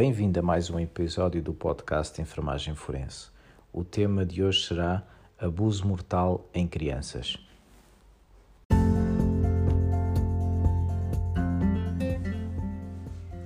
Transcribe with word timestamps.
bem-vindo 0.00 0.40
a 0.40 0.42
mais 0.42 0.70
um 0.70 0.80
episódio 0.80 1.42
do 1.42 1.52
podcast 1.52 2.22
Enfermagem 2.22 2.74
Forense. 2.74 3.28
O 3.70 3.84
tema 3.84 4.24
de 4.24 4.42
hoje 4.42 4.66
será 4.66 5.06
Abuso 5.38 5.86
Mortal 5.86 6.48
em 6.54 6.66
Crianças. 6.66 7.36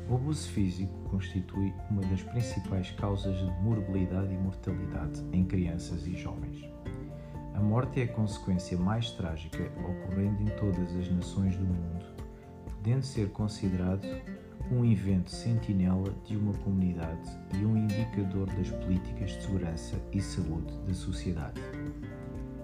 O 0.08 0.14
abuso 0.14 0.48
físico 0.50 0.96
constitui 1.10 1.74
uma 1.90 2.02
das 2.02 2.22
principais 2.22 2.92
causas 2.92 3.36
de 3.36 3.50
morbilidade 3.60 4.32
e 4.32 4.38
mortalidade 4.38 5.24
em 5.32 5.44
crianças 5.44 6.06
e 6.06 6.16
jovens. 6.16 6.64
A 7.52 7.58
morte 7.58 8.00
é 8.00 8.04
a 8.04 8.12
consequência 8.12 8.78
mais 8.78 9.10
trágica 9.10 9.72
ocorrendo 9.80 10.40
em 10.40 10.56
todas 10.56 10.94
as 10.94 11.10
nações 11.10 11.56
do 11.56 11.64
mundo, 11.64 12.06
podendo 12.64 13.02
ser 13.02 13.28
considerado 13.30 14.06
um 14.70 14.84
evento 14.84 15.30
sentinela 15.30 16.12
de 16.24 16.36
uma 16.36 16.54
comunidade 16.54 17.30
e 17.54 17.64
um 17.64 17.76
indicador 17.76 18.46
das 18.54 18.70
políticas 18.70 19.30
de 19.30 19.42
segurança 19.42 20.00
e 20.12 20.20
saúde 20.20 20.74
da 20.86 20.94
sociedade. 20.94 21.60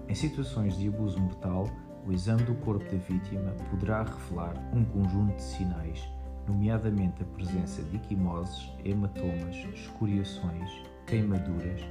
Em 0.07 0.15
situações 0.15 0.77
de 0.77 0.87
abuso 0.87 1.19
mortal, 1.19 1.69
o 2.05 2.11
exame 2.11 2.43
do 2.43 2.55
corpo 2.55 2.83
da 2.85 2.97
vítima 2.97 3.51
poderá 3.69 4.03
revelar 4.03 4.55
um 4.73 4.83
conjunto 4.83 5.35
de 5.35 5.43
sinais, 5.43 6.09
nomeadamente 6.47 7.21
a 7.21 7.25
presença 7.25 7.83
de 7.83 7.97
equimoses, 7.97 8.69
hematomas, 8.83 9.55
escoriações, 9.73 10.71
queimaduras, 11.05 11.81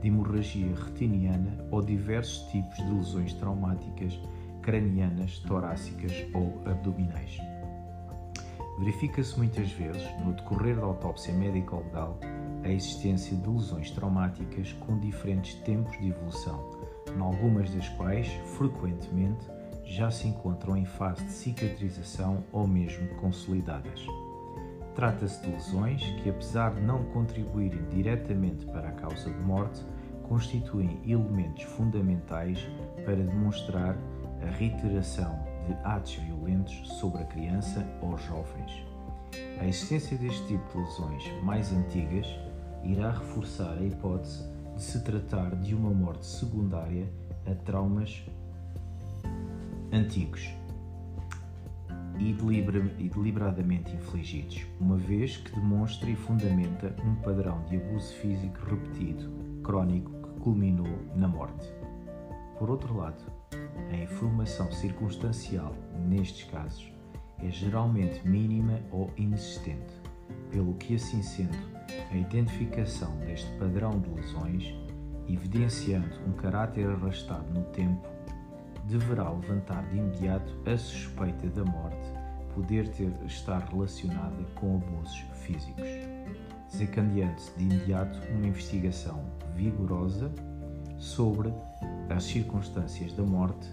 de 0.00 0.08
hemorragia 0.08 0.74
retiniana 0.74 1.66
ou 1.70 1.82
diversos 1.82 2.50
tipos 2.50 2.76
de 2.76 2.90
lesões 2.90 3.34
traumáticas 3.34 4.18
cranianas, 4.62 5.38
torácicas 5.40 6.12
ou 6.32 6.62
abdominais. 6.64 7.38
Verifica-se 8.80 9.36
muitas 9.36 9.70
vezes, 9.72 10.02
no 10.24 10.32
decorrer 10.32 10.74
da 10.74 10.86
autópsia 10.86 11.34
médico-legal, 11.34 12.18
a 12.64 12.68
existência 12.70 13.36
de 13.36 13.46
lesões 13.46 13.90
traumáticas 13.90 14.72
com 14.72 14.98
diferentes 14.98 15.54
tempos 15.56 15.98
de 15.98 16.08
evolução, 16.08 16.70
em 17.14 17.20
algumas 17.20 17.68
das 17.74 17.86
quais, 17.90 18.26
frequentemente, 18.56 19.46
já 19.84 20.10
se 20.10 20.28
encontram 20.28 20.78
em 20.78 20.86
fase 20.86 21.22
de 21.24 21.30
cicatrização 21.30 22.42
ou 22.52 22.66
mesmo 22.66 23.06
consolidadas. 23.16 24.06
Trata-se 24.94 25.42
de 25.42 25.50
lesões 25.50 26.02
que, 26.22 26.30
apesar 26.30 26.72
de 26.72 26.80
não 26.80 27.04
contribuírem 27.04 27.84
diretamente 27.90 28.64
para 28.64 28.88
a 28.88 28.92
causa 28.92 29.30
de 29.30 29.40
morte, 29.40 29.84
constituem 30.22 30.98
elementos 31.06 31.64
fundamentais 31.64 32.66
para 33.04 33.16
demonstrar 33.16 33.94
a 34.40 34.50
reiteração 34.56 35.49
de 35.70 35.76
atos 35.84 36.14
violentos 36.14 36.88
sobre 36.98 37.22
a 37.22 37.26
criança 37.26 37.86
ou 38.02 38.18
jovens. 38.18 38.84
A 39.60 39.66
existência 39.66 40.16
deste 40.18 40.44
tipo 40.48 40.68
de 40.72 40.78
lesões 40.78 41.42
mais 41.44 41.72
antigas 41.72 42.26
irá 42.82 43.12
reforçar 43.12 43.78
a 43.78 43.84
hipótese 43.84 44.44
de 44.74 44.82
se 44.82 45.04
tratar 45.04 45.54
de 45.56 45.74
uma 45.74 45.90
morte 45.90 46.26
secundária 46.26 47.06
a 47.46 47.54
traumas 47.54 48.22
antigos 49.92 50.50
e, 52.18 52.34
deliberadamente 52.34 53.94
infligidos, 53.94 54.66
uma 54.78 54.96
vez 54.96 55.36
que 55.38 55.52
demonstra 55.52 56.10
e 56.10 56.16
fundamenta 56.16 56.94
um 57.04 57.14
padrão 57.16 57.64
de 57.64 57.76
abuso 57.76 58.12
físico 58.14 58.58
repetido, 58.66 59.30
crónico, 59.62 60.10
que 60.10 60.40
culminou 60.40 60.98
na 61.14 61.28
morte. 61.28 61.66
Por 62.58 62.68
outro 62.68 62.94
lado, 62.94 63.39
a 63.90 63.96
informação 63.96 64.70
circunstancial 64.72 65.74
nestes 66.08 66.44
casos 66.50 66.92
é 67.42 67.50
geralmente 67.50 68.26
mínima 68.28 68.80
ou 68.90 69.10
inexistente, 69.16 69.94
pelo 70.50 70.74
que, 70.74 70.94
assim 70.94 71.22
sendo, 71.22 71.56
a 72.10 72.16
identificação 72.16 73.16
deste 73.18 73.50
padrão 73.58 73.98
de 74.00 74.10
lesões, 74.10 74.74
evidenciando 75.28 76.20
um 76.26 76.32
caráter 76.32 76.86
arrastado 76.86 77.52
no 77.52 77.64
tempo, 77.66 78.06
deverá 78.84 79.30
levantar 79.30 79.86
de 79.88 79.96
imediato 79.96 80.52
a 80.66 80.76
suspeita 80.76 81.48
da 81.48 81.64
morte 81.64 82.10
poder 82.54 82.88
ter, 82.88 83.12
estar 83.26 83.60
relacionada 83.70 84.44
com 84.56 84.76
abusos 84.76 85.24
físicos, 85.34 85.86
desencadeando-se 86.70 87.56
de 87.56 87.64
imediato 87.64 88.18
uma 88.32 88.46
investigação 88.46 89.24
vigorosa 89.54 90.32
sobre 91.00 91.52
as 92.10 92.24
circunstâncias 92.24 93.12
da 93.14 93.22
morte, 93.22 93.68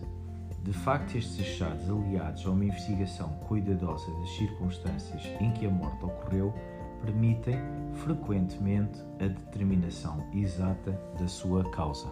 de 0.64 0.72
facto 0.72 1.18
estes 1.18 1.40
achados 1.40 1.90
aliados 1.90 2.46
a 2.46 2.50
uma 2.50 2.66
investigação 2.66 3.30
cuidadosa 3.48 4.10
das 4.20 4.30
circunstâncias 4.38 5.24
em 5.42 5.52
que 5.52 5.68
a 5.68 5.70
morte 5.70 6.04
ocorreu 6.06 6.54
permitem 7.02 7.60
frequentemente 7.94 9.00
a 9.20 9.28
determinação 9.28 10.26
exata 10.34 10.92
da 11.20 11.28
sua 11.28 11.70
causa. 11.72 12.08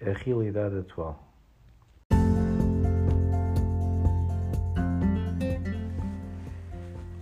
A 0.00 0.12
realidade 0.24 0.78
atual. 0.78 1.28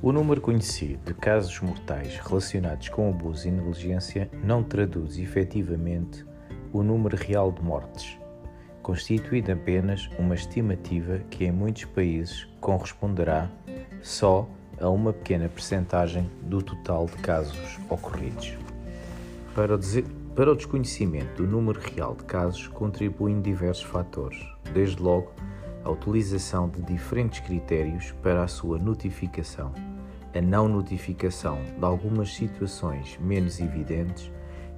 O 0.06 0.12
número 0.12 0.40
conhecido 0.40 1.00
de 1.04 1.14
casos 1.14 1.58
mortais 1.60 2.16
relacionados 2.18 2.88
com 2.88 3.10
abuso 3.10 3.48
e 3.48 3.50
negligência 3.50 4.30
não 4.40 4.62
traduz 4.62 5.18
efetivamente 5.18 6.24
o 6.72 6.80
número 6.80 7.16
real 7.16 7.50
de 7.50 7.60
mortes, 7.60 8.16
constituindo 8.84 9.50
apenas 9.50 10.08
uma 10.16 10.36
estimativa 10.36 11.18
que 11.28 11.44
em 11.44 11.50
muitos 11.50 11.86
países 11.86 12.46
corresponderá 12.60 13.50
só 14.00 14.48
a 14.80 14.88
uma 14.88 15.12
pequena 15.12 15.48
percentagem 15.48 16.30
do 16.42 16.62
total 16.62 17.06
de 17.06 17.16
casos 17.16 17.76
ocorridos. 17.90 18.54
Para 19.56 19.74
o, 19.74 19.80
para 20.36 20.52
o 20.52 20.54
desconhecimento 20.54 21.42
do 21.42 21.48
número 21.48 21.80
real 21.80 22.14
de 22.14 22.22
casos 22.22 22.68
contribuem 22.68 23.42
diversos 23.42 23.82
fatores, 23.82 24.38
desde 24.72 25.02
logo 25.02 25.32
a 25.82 25.90
utilização 25.90 26.68
de 26.68 26.80
diferentes 26.82 27.40
critérios 27.40 28.12
para 28.22 28.44
a 28.44 28.48
sua 28.48 28.78
notificação 28.78 29.72
a 30.36 30.42
não 30.42 30.68
notificação 30.68 31.58
de 31.62 31.84
algumas 31.84 32.34
situações 32.34 33.18
menos 33.20 33.58
evidentes 33.60 34.30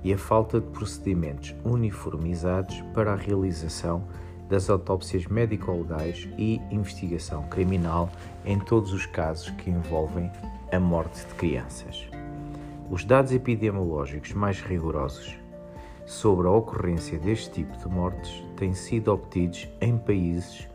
e 0.05 0.13
a 0.13 0.19
falta 0.19 0.61
de 0.61 0.67
procedimentos 0.69 1.55
uniformizados 1.65 2.81
para 2.95 3.13
a 3.13 3.17
realização 3.17 4.05
das 4.49 4.71
autópsias 4.71 5.27
médico-legais 5.27 6.29
e 6.39 6.61
investigação 6.71 7.43
criminal 7.49 8.11
em 8.45 8.59
todos 8.59 8.93
os 8.93 9.05
casos 9.07 9.51
que 9.51 9.71
envolvem 9.71 10.31
a 10.73 10.79
morte 10.79 11.27
de 11.27 11.35
crianças. 11.35 12.09
Os 12.91 13.05
dados 13.05 13.33
epidemiológicos 13.33 14.33
mais 14.33 14.61
rigorosos 14.61 15.37
sobre 16.07 16.47
a 16.47 16.51
ocorrência 16.51 17.19
deste 17.19 17.51
tipo 17.51 17.77
de 17.77 17.89
mortes 17.89 18.43
têm 18.57 18.73
sido 18.73 19.13
obtidos 19.13 19.69
em 19.81 19.99
países 19.99 20.67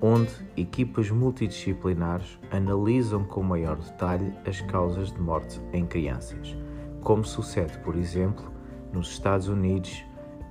onde 0.00 0.30
equipas 0.56 1.10
multidisciplinares 1.10 2.38
analisam 2.50 3.24
com 3.24 3.42
maior 3.42 3.76
detalhe 3.76 4.32
as 4.46 4.60
causas 4.60 5.12
de 5.12 5.20
morte 5.20 5.60
em 5.72 5.86
crianças, 5.86 6.56
como 7.02 7.24
sucede, 7.24 7.78
por 7.78 7.96
exemplo, 7.96 8.52
nos 8.92 9.10
Estados 9.10 9.48
Unidos 9.48 10.04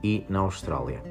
e 0.03 0.25
na 0.29 0.39
Austrália. 0.39 1.01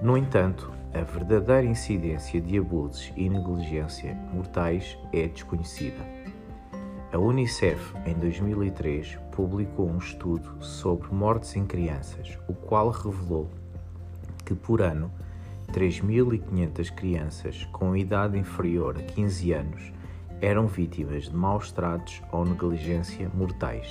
No 0.00 0.16
entanto, 0.16 0.72
a 0.94 1.02
verdadeira 1.02 1.64
incidência 1.64 2.40
de 2.40 2.58
abusos 2.58 3.12
e 3.16 3.28
negligência 3.28 4.14
mortais 4.32 4.98
é 5.12 5.26
desconhecida. 5.26 6.04
A 7.12 7.18
Unicef, 7.18 7.94
em 8.06 8.14
2003, 8.14 9.18
publicou 9.32 9.88
um 9.88 9.98
estudo 9.98 10.62
sobre 10.62 11.12
mortes 11.12 11.56
em 11.56 11.66
crianças, 11.66 12.38
o 12.48 12.54
qual 12.54 12.90
revelou 12.90 13.50
que, 14.44 14.54
por 14.54 14.82
ano, 14.82 15.10
3.500 15.72 16.92
crianças 16.92 17.64
com 17.72 17.96
idade 17.96 18.38
inferior 18.38 18.98
a 18.98 19.02
15 19.02 19.52
anos 19.54 19.92
eram 20.42 20.66
vítimas 20.66 21.24
de 21.24 21.34
maus 21.34 21.72
tratos 21.72 22.20
ou 22.30 22.44
negligência 22.44 23.30
mortais. 23.32 23.90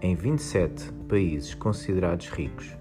Em 0.00 0.14
27 0.14 0.90
países 1.06 1.52
considerados 1.52 2.30
ricos, 2.30 2.74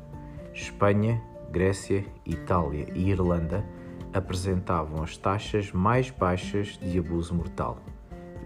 Espanha, 0.54 1.22
Grécia, 1.52 2.06
Itália 2.26 2.88
e 2.96 3.10
Irlanda 3.10 3.66
apresentavam 4.14 5.04
as 5.04 5.18
taxas 5.18 5.74
mais 5.74 6.10
baixas 6.10 6.78
de 6.78 6.98
abuso 7.00 7.36
mortal, 7.36 7.78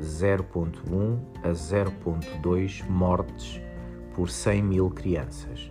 0.1 0.01 1.19
a 1.43 1.49
0.2 1.49 2.89
mortes 2.89 3.61
por 4.15 4.27
100 4.27 4.63
mil 4.63 4.89
crianças, 4.89 5.69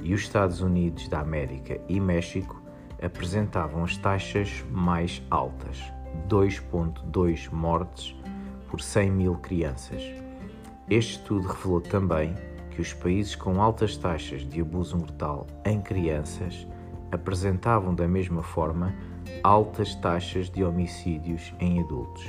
e 0.00 0.14
os 0.14 0.20
Estados 0.20 0.60
Unidos 0.60 1.08
da 1.08 1.20
América 1.20 1.80
e 1.88 1.98
México 1.98 2.61
apresentavam 3.02 3.84
as 3.84 3.96
taxas 3.96 4.64
mais 4.70 5.22
altas, 5.30 5.82
2,2 6.28 7.50
mortes 7.50 8.16
por 8.68 8.80
100 8.80 9.10
mil 9.10 9.34
crianças. 9.36 10.02
Este 10.88 11.18
estudo 11.18 11.48
revelou 11.48 11.80
também 11.80 12.34
que 12.70 12.80
os 12.80 12.92
países 12.92 13.34
com 13.34 13.60
altas 13.60 13.96
taxas 13.96 14.46
de 14.46 14.60
abuso 14.60 14.96
mortal 14.96 15.46
em 15.64 15.80
crianças 15.80 16.66
apresentavam 17.10 17.94
da 17.94 18.08
mesma 18.08 18.42
forma 18.42 18.94
altas 19.42 19.94
taxas 19.96 20.48
de 20.48 20.64
homicídios 20.64 21.52
em 21.60 21.80
adultos. 21.80 22.24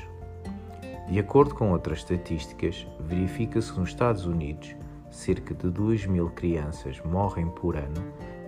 De 1.08 1.20
acordo 1.20 1.54
com 1.56 1.72
outras 1.72 2.00
estatísticas, 2.00 2.88
verifica-se 3.00 3.72
que 3.72 3.80
nos 3.80 3.90
Estados 3.90 4.26
Unidos 4.26 4.76
cerca 5.10 5.54
de 5.54 5.70
2 5.70 6.08
mil 6.08 6.30
crianças 6.30 7.00
morrem 7.06 7.48
por 7.48 7.78
ano 7.78 8.02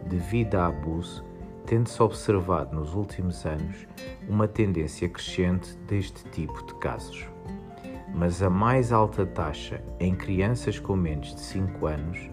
devido 0.08 0.56
a 0.56 0.68
abuso, 0.68 1.24
tendo-se 1.66 2.02
observado 2.02 2.76
nos 2.76 2.94
últimos 2.94 3.46
anos 3.46 3.88
uma 4.28 4.48
tendência 4.48 5.10
crescente 5.10 5.76
deste 5.88 6.24
tipo 6.30 6.66
de 6.66 6.74
casos. 6.76 7.26
Mas 8.14 8.42
a 8.42 8.50
mais 8.50 8.92
alta 8.92 9.26
taxa 9.26 9.84
em 10.00 10.16
crianças 10.16 10.80
com 10.80 10.96
menos 10.96 11.34
de 11.34 11.42
5 11.42 11.86
anos 11.86 12.30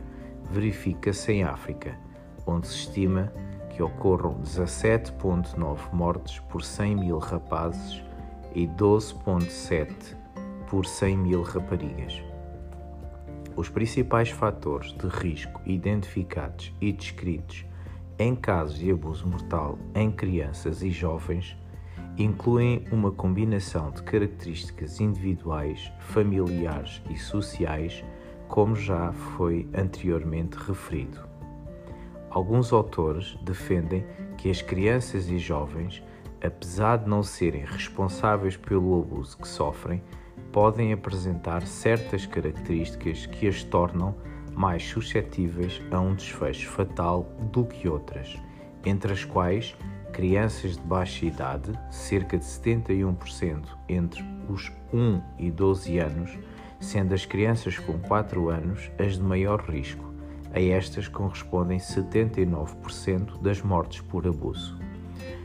verifica-se 0.51 1.33
em 1.33 1.43
África, 1.43 1.99
onde 2.47 2.69
se 2.69 2.77
estima 2.77 3.33
que 3.71 3.83
ocorram 3.83 4.41
17,9 4.43 5.93
mortes 5.93 6.39
por 6.41 6.63
100 6.63 6.97
mil 6.97 7.19
rapazes 7.19 8.03
e 8.55 8.69
12,7 8.69 10.15
por 10.69 10.85
100 10.87 11.17
mil 11.17 11.43
raparigas. 11.43 12.23
Os 13.57 13.69
principais 13.69 14.31
fatores 14.31 14.93
de 14.93 15.07
risco 15.09 15.61
identificados 15.67 16.73
e 16.81 16.93
descritos 16.93 17.65
em 18.23 18.37
casos 18.37 18.79
de 18.79 18.89
abuso 18.93 19.27
mortal 19.27 19.77
em 19.97 20.09
crianças 20.09 20.81
e 20.81 20.91
jovens 20.91 21.57
incluem 22.17 22.87
uma 22.93 23.11
combinação 23.11 23.91
de 23.91 24.01
características 24.03 25.01
individuais, 25.01 25.91
familiares 25.99 27.03
e 27.11 27.17
sociais, 27.17 28.05
como 28.47 28.77
já 28.77 29.13
foi 29.13 29.69
anteriormente 29.75 30.57
referido. 30.57 31.21
Alguns 32.31 32.73
autores 32.73 33.37
defendem 33.43 34.07
que 34.39 34.49
as 34.51 34.63
crianças 34.63 35.29
e 35.29 35.39
jovens, 35.39 36.01
apesar 36.41 36.99
de 36.99 37.09
não 37.09 37.25
serem 37.25 37.65
responsáveis 37.65 38.57
pelo 38.57 39.01
abuso 39.01 39.37
que 39.37 39.49
sofrem, 39.49 40.01
podem 40.53 40.93
apresentar 40.93 41.67
certas 41.67 42.25
características 42.25 43.27
que 43.27 43.49
as 43.49 43.65
tornam 43.65 44.15
mais 44.55 44.85
suscetíveis 44.85 45.81
a 45.91 46.01
um 46.01 46.15
desfecho 46.15 46.69
fatal 46.69 47.25
do 47.53 47.65
que 47.65 47.89
outras, 47.89 48.37
entre 48.85 49.13
as 49.13 49.25
quais 49.25 49.75
crianças 50.13 50.77
de 50.77 50.83
baixa 50.83 51.25
idade, 51.25 51.73
cerca 51.91 52.37
de 52.37 52.45
71% 52.45 53.65
entre 53.89 54.23
os 54.49 54.71
1 54.93 55.21
e 55.39 55.51
12 55.51 55.99
anos, 55.99 56.39
sendo 56.79 57.15
as 57.15 57.25
crianças 57.25 57.79
com 57.79 57.99
4 57.99 58.51
anos 58.51 58.91
as 58.99 59.15
de 59.15 59.23
maior 59.23 59.61
risco. 59.63 60.13
A 60.55 60.61
estas 60.61 61.09
correspondem 61.09 61.79
79% 61.79 63.41
das 63.41 63.63
mortes 63.63 64.03
por 64.03 64.27
abuso. 64.27 64.79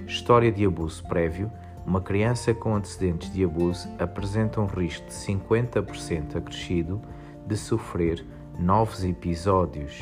História 0.05 0.51
de 0.51 0.65
abuso 0.65 1.01
prévio: 1.07 1.49
uma 1.85 2.01
criança 2.01 2.53
com 2.53 2.75
antecedentes 2.75 3.31
de 3.31 3.45
abuso 3.45 3.87
apresenta 3.97 4.59
um 4.59 4.65
risco 4.65 5.05
de 5.05 5.13
50% 5.13 6.35
acrescido 6.35 7.01
de 7.45 7.55
sofrer 7.55 8.25
novos 8.59 9.03
episódios 9.03 10.01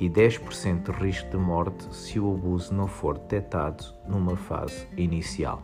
e 0.00 0.10
10% 0.10 0.82
de 0.82 0.90
risco 0.90 1.30
de 1.30 1.36
morte 1.36 1.86
se 1.94 2.18
o 2.18 2.34
abuso 2.34 2.74
não 2.74 2.88
for 2.88 3.16
detectado 3.16 3.84
numa 4.08 4.36
fase 4.36 4.88
inicial. 4.96 5.62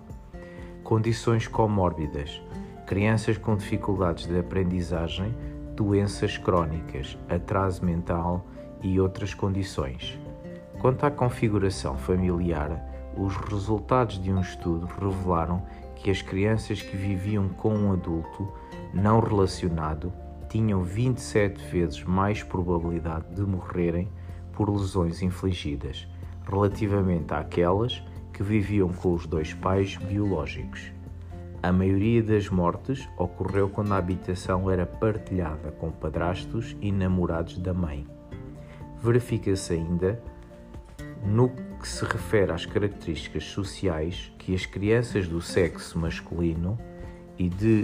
Condições 0.85 1.49
comórbidas: 1.49 2.41
crianças 2.87 3.37
com 3.37 3.57
dificuldades 3.57 4.27
de 4.27 4.39
aprendizagem, 4.39 5.35
doenças 5.75 6.39
crónicas, 6.39 7.19
atraso 7.29 7.85
mental 7.85 8.47
e 8.83 9.01
outras 9.01 9.35
condições. 9.35 10.19
Quanto 10.81 11.05
à 11.05 11.11
configuração 11.11 11.97
familiar, 11.97 12.81
os 13.17 13.37
resultados 13.37 14.23
de 14.23 14.33
um 14.33 14.41
estudo 14.41 14.87
revelaram 14.87 15.65
que 15.97 16.09
as 16.09 16.23
crianças 16.23 16.81
que 16.81 16.97
viviam 16.97 17.49
com 17.49 17.75
um 17.75 17.93
adulto 17.93 18.49
não 18.95 19.19
relacionado 19.19 20.13
tinham 20.49 20.83
27 20.83 21.63
vezes 21.71 22.03
mais 22.05 22.43
probabilidade 22.43 23.35
de 23.35 23.43
morrerem 23.43 24.09
por 24.53 24.71
lesões 24.71 25.23
infligidas, 25.23 26.09
relativamente 26.49 27.33
àquelas 27.33 28.03
que 28.33 28.43
viviam 28.43 28.89
com 28.89 29.15
os 29.15 29.27
dois 29.27 29.53
pais 29.55 29.97
biológicos. 29.97 30.93
A 31.61 31.73
maioria 31.73 32.23
das 32.23 32.49
mortes 32.49 33.09
ocorreu 33.17 33.69
quando 33.69 33.93
a 33.93 33.97
habitação 33.97 34.71
era 34.71 34.87
partilhada 34.87 35.73
com 35.73 35.91
padrastos 35.91 36.77
e 36.81 36.93
namorados 36.93 37.59
da 37.59 37.75
mãe. 37.75 38.07
Verifica-se 39.03 39.73
ainda, 39.73 40.23
no 41.25 41.49
que 41.49 41.89
se 41.89 42.05
refere 42.05 42.53
às 42.53 42.65
características 42.65 43.45
sociais, 43.45 44.33
que 44.39 44.55
as 44.55 44.67
crianças 44.67 45.27
do 45.27 45.41
sexo 45.41 45.99
masculino 45.99 46.79
e 47.37 47.49
de 47.49 47.83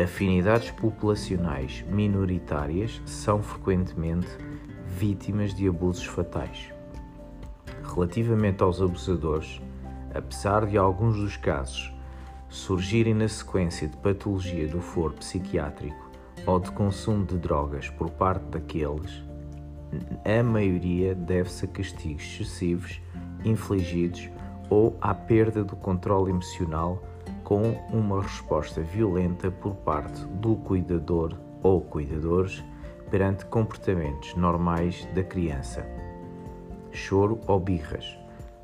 afinidades 0.00 0.70
populacionais 0.70 1.84
minoritárias 1.88 3.02
são 3.04 3.42
frequentemente 3.42 4.28
vítimas 4.86 5.52
de 5.52 5.68
abusos 5.68 6.04
fatais. 6.04 6.72
Relativamente 7.82 8.62
aos 8.62 8.80
abusadores, 8.80 9.60
apesar 10.14 10.66
de 10.66 10.78
alguns 10.78 11.16
dos 11.16 11.36
casos 11.36 11.92
surgirem 12.48 13.12
na 13.12 13.28
sequência 13.28 13.88
de 13.88 13.96
patologia 13.96 14.68
do 14.68 14.80
foro 14.80 15.14
psiquiátrico 15.14 16.08
ou 16.46 16.60
de 16.60 16.70
consumo 16.70 17.26
de 17.26 17.36
drogas 17.36 17.90
por 17.90 18.08
parte 18.10 18.44
daqueles, 18.44 19.22
a 20.24 20.42
maioria 20.42 21.14
deve-se 21.14 21.64
a 21.64 21.68
castigos 21.68 22.22
excessivos 22.22 23.00
infligidos 23.44 24.30
ou 24.70 24.96
à 25.00 25.14
perda 25.14 25.64
do 25.64 25.74
controle 25.74 26.30
emocional 26.30 27.02
com 27.48 27.62
uma 27.90 28.20
resposta 28.20 28.82
violenta 28.82 29.50
por 29.50 29.74
parte 29.76 30.22
do 30.26 30.54
cuidador 30.56 31.32
ou 31.62 31.80
cuidadores 31.80 32.62
perante 33.10 33.46
comportamentos 33.46 34.34
normais 34.34 35.08
da 35.14 35.24
criança. 35.24 35.88
Choro 36.92 37.40
ou 37.46 37.58
birras. 37.58 38.18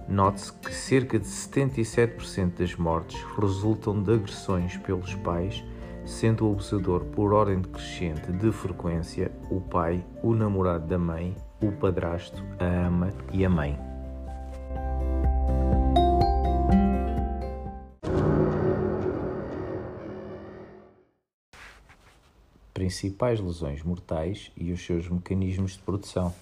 Note-se 0.07 0.53
que 0.53 0.71
cerca 0.71 1.19
de 1.19 1.25
77% 1.25 2.59
das 2.59 2.77
mortes 2.77 3.19
resultam 3.41 4.03
de 4.03 4.13
agressões 4.13 4.77
pelos 4.77 5.15
pais, 5.15 5.65
sendo 6.05 6.47
o 6.47 6.53
abusador 6.53 7.07
por 7.07 7.33
ordem 7.33 7.63
decrescente 7.63 8.31
de 8.33 8.53
frequência 8.53 9.33
o 9.51 9.63
pai, 9.63 10.05
o 10.23 10.35
namorado 10.35 10.87
da 10.87 10.99
mãe, 10.99 11.35
o 11.63 11.73
padrasto, 11.73 12.45
a 12.59 12.87
ama 12.87 13.09
e 13.33 13.47
a 13.47 13.49
mãe. 13.49 13.95
Principais 22.75 23.39
lesões 23.39 23.85
mortais 23.85 24.51
e 24.57 24.73
os 24.73 24.85
seus 24.85 25.09
mecanismos 25.09 25.75
de 25.75 25.79
produção. 25.79 26.35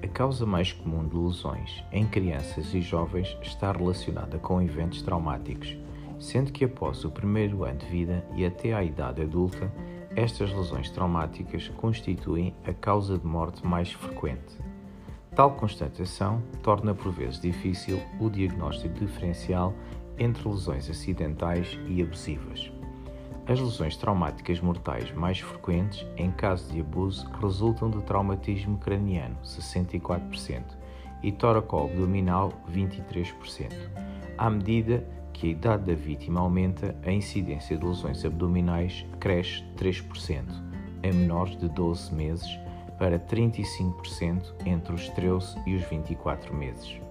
A 0.00 0.06
causa 0.14 0.46
mais 0.46 0.72
comum 0.72 1.06
de 1.08 1.16
lesões 1.16 1.84
em 1.90 2.06
crianças 2.06 2.72
e 2.72 2.80
jovens 2.80 3.36
está 3.42 3.72
relacionada 3.72 4.38
com 4.38 4.62
eventos 4.62 5.02
traumáticos, 5.02 5.76
sendo 6.20 6.52
que 6.52 6.64
após 6.64 7.04
o 7.04 7.10
primeiro 7.10 7.64
ano 7.64 7.78
de 7.78 7.86
vida 7.86 8.24
e 8.36 8.46
até 8.46 8.72
à 8.72 8.84
idade 8.84 9.20
adulta, 9.20 9.72
estas 10.14 10.52
lesões 10.52 10.88
traumáticas 10.90 11.68
constituem 11.70 12.54
a 12.64 12.72
causa 12.72 13.18
de 13.18 13.26
morte 13.26 13.66
mais 13.66 13.90
frequente. 13.90 14.56
Tal 15.34 15.50
constatação 15.56 16.40
torna 16.62 16.94
por 16.94 17.10
vezes 17.10 17.40
difícil 17.40 18.00
o 18.20 18.30
diagnóstico 18.30 18.94
diferencial 18.94 19.74
entre 20.18 20.48
lesões 20.48 20.88
acidentais 20.88 21.78
e 21.86 22.02
abusivas. 22.02 22.70
As 23.46 23.60
lesões 23.60 23.96
traumáticas 23.96 24.58
mortais 24.60 25.12
mais 25.12 25.38
frequentes, 25.38 26.06
em 26.16 26.30
caso 26.30 26.72
de 26.72 26.80
abuso, 26.80 27.28
resultam 27.40 27.90
do 27.90 28.00
traumatismo 28.00 28.78
craniano, 28.78 29.36
64%, 29.44 30.62
e 31.22 31.30
tóraco-abdominal, 31.30 32.52
23%. 32.72 33.72
À 34.38 34.48
medida 34.48 35.06
que 35.32 35.48
a 35.48 35.50
idade 35.50 35.84
da 35.84 35.94
vítima 35.94 36.40
aumenta, 36.40 36.96
a 37.04 37.10
incidência 37.10 37.76
de 37.76 37.84
lesões 37.84 38.24
abdominais 38.24 39.04
cresce 39.20 39.62
3%, 39.76 40.44
em 41.02 41.12
menores 41.12 41.56
de 41.58 41.68
12 41.68 42.14
meses, 42.14 42.58
para 42.98 43.18
35% 43.18 44.54
entre 44.64 44.94
os 44.94 45.08
13 45.10 45.58
e 45.66 45.74
os 45.74 45.82
24 45.84 46.54
meses. 46.54 47.03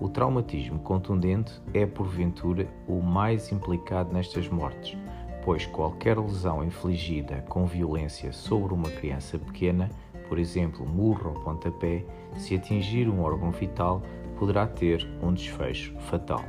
O 0.00 0.08
traumatismo 0.08 0.78
contundente 0.78 1.60
é, 1.74 1.84
porventura, 1.84 2.68
o 2.86 3.02
mais 3.02 3.50
implicado 3.50 4.12
nestas 4.12 4.48
mortes, 4.48 4.96
pois 5.44 5.66
qualquer 5.66 6.16
lesão 6.16 6.62
infligida 6.62 7.44
com 7.48 7.66
violência 7.66 8.32
sobre 8.32 8.72
uma 8.72 8.90
criança 8.90 9.38
pequena, 9.38 9.90
por 10.28 10.38
exemplo, 10.38 10.86
murro 10.86 11.30
ou 11.30 11.42
pontapé, 11.42 12.04
se 12.36 12.54
atingir 12.54 13.08
um 13.08 13.22
órgão 13.22 13.50
vital, 13.50 14.00
poderá 14.38 14.68
ter 14.68 15.04
um 15.20 15.32
desfecho 15.32 15.92
fatal. 16.00 16.44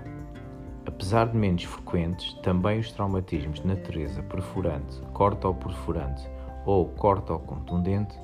Apesar 0.86 1.28
de 1.28 1.38
menos 1.38 1.64
frequentes, 1.64 2.34
também 2.44 2.80
os 2.80 2.92
traumatismos 2.92 3.62
de 3.62 3.68
natureza 3.68 4.22
perfurante, 4.24 5.02
corto-perfurante 5.14 6.30
ou 6.66 6.86
corto-contundente 6.90 8.16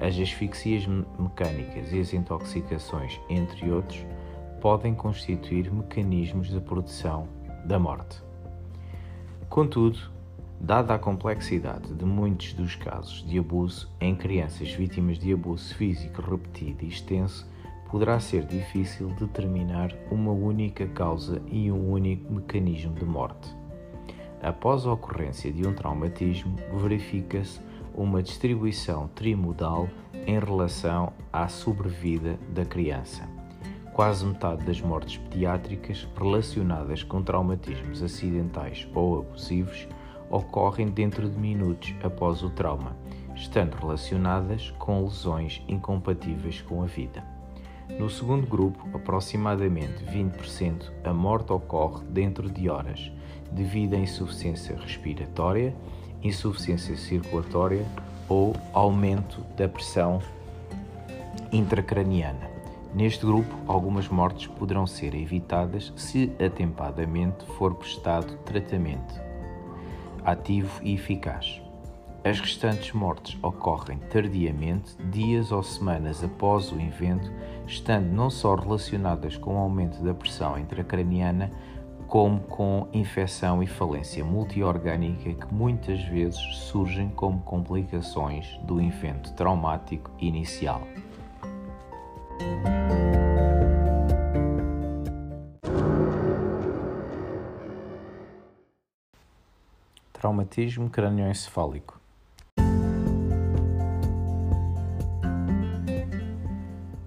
As 0.00 0.18
asfixias 0.18 0.86
mecânicas 1.18 1.92
e 1.92 2.00
as 2.00 2.12
intoxicações, 2.12 3.20
entre 3.28 3.70
outros, 3.70 4.04
podem 4.62 4.94
constituir 4.94 5.72
mecanismos 5.72 6.46
de 6.46 6.60
produção 6.60 7.26
da 7.64 7.80
morte. 7.80 8.22
Contudo, 9.48 9.98
dada 10.60 10.94
a 10.94 10.98
complexidade 11.00 11.92
de 11.92 12.04
muitos 12.04 12.52
dos 12.52 12.76
casos 12.76 13.26
de 13.26 13.40
abuso 13.40 13.90
em 14.00 14.14
crianças 14.14 14.70
vítimas 14.70 15.18
de 15.18 15.32
abuso 15.32 15.74
físico 15.74 16.22
repetido 16.22 16.84
e 16.84 16.88
extenso, 16.88 17.44
poderá 17.90 18.20
ser 18.20 18.46
difícil 18.46 19.08
determinar 19.18 19.92
uma 20.12 20.30
única 20.30 20.86
causa 20.86 21.42
e 21.50 21.70
um 21.72 21.90
único 21.90 22.32
mecanismo 22.32 22.94
de 22.94 23.04
morte. 23.04 23.52
Após 24.40 24.86
a 24.86 24.92
ocorrência 24.92 25.52
de 25.52 25.66
um 25.66 25.74
traumatismo, 25.74 26.54
verifica-se 26.78 27.60
uma 27.96 28.22
distribuição 28.22 29.08
trimodal 29.08 29.88
em 30.24 30.38
relação 30.38 31.12
à 31.32 31.48
sobrevida 31.48 32.38
da 32.54 32.64
criança. 32.64 33.31
Quase 33.92 34.24
metade 34.24 34.64
das 34.64 34.80
mortes 34.80 35.18
pediátricas 35.18 36.08
relacionadas 36.16 37.02
com 37.02 37.22
traumatismos 37.22 38.02
acidentais 38.02 38.88
ou 38.94 39.20
abusivos 39.20 39.86
ocorrem 40.30 40.88
dentro 40.88 41.28
de 41.28 41.38
minutos 41.38 41.94
após 42.02 42.42
o 42.42 42.50
trauma, 42.50 42.96
estando 43.34 43.74
relacionadas 43.74 44.70
com 44.78 45.02
lesões 45.04 45.62
incompatíveis 45.68 46.62
com 46.62 46.82
a 46.82 46.86
vida. 46.86 47.22
No 47.98 48.08
segundo 48.08 48.46
grupo, 48.46 48.88
aproximadamente 48.94 50.04
20%, 50.04 50.90
a 51.04 51.12
morte 51.12 51.52
ocorre 51.52 52.04
dentro 52.06 52.48
de 52.48 52.70
horas, 52.70 53.12
devido 53.50 53.94
à 53.94 53.98
insuficiência 53.98 54.74
respiratória 54.76 55.74
insuficiência 56.22 56.96
circulatória 56.96 57.84
ou 58.28 58.54
aumento 58.72 59.40
da 59.56 59.68
pressão 59.68 60.22
intracraniana. 61.52 62.51
Neste 62.94 63.24
grupo, 63.24 63.54
algumas 63.66 64.08
mortes 64.08 64.46
poderão 64.46 64.86
ser 64.86 65.14
evitadas 65.14 65.92
se 65.96 66.30
atempadamente 66.38 67.44
for 67.56 67.74
prestado 67.74 68.36
tratamento 68.44 69.32
ativo 70.24 70.80
e 70.82 70.94
eficaz. 70.94 71.60
As 72.24 72.38
restantes 72.38 72.92
mortes 72.92 73.36
ocorrem 73.42 73.98
tardiamente, 73.98 74.96
dias 75.10 75.50
ou 75.50 75.62
semanas 75.62 76.22
após 76.22 76.70
o 76.70 76.80
evento, 76.80 77.32
estando 77.66 78.06
não 78.12 78.30
só 78.30 78.54
relacionadas 78.54 79.36
com 79.36 79.56
o 79.56 79.58
aumento 79.58 80.00
da 80.02 80.14
pressão 80.14 80.56
intracraniana, 80.56 81.50
como 82.06 82.40
com 82.40 82.86
infecção 82.92 83.62
e 83.62 83.66
falência 83.66 84.24
multiorgânica 84.24 85.32
que 85.32 85.52
muitas 85.52 86.00
vezes 86.04 86.38
surgem 86.58 87.08
como 87.08 87.40
complicações 87.40 88.56
do 88.64 88.80
evento 88.80 89.32
traumático 89.32 90.10
inicial. 90.20 90.82
Traumatismo 100.12 100.88
crânioencefálico 100.88 102.02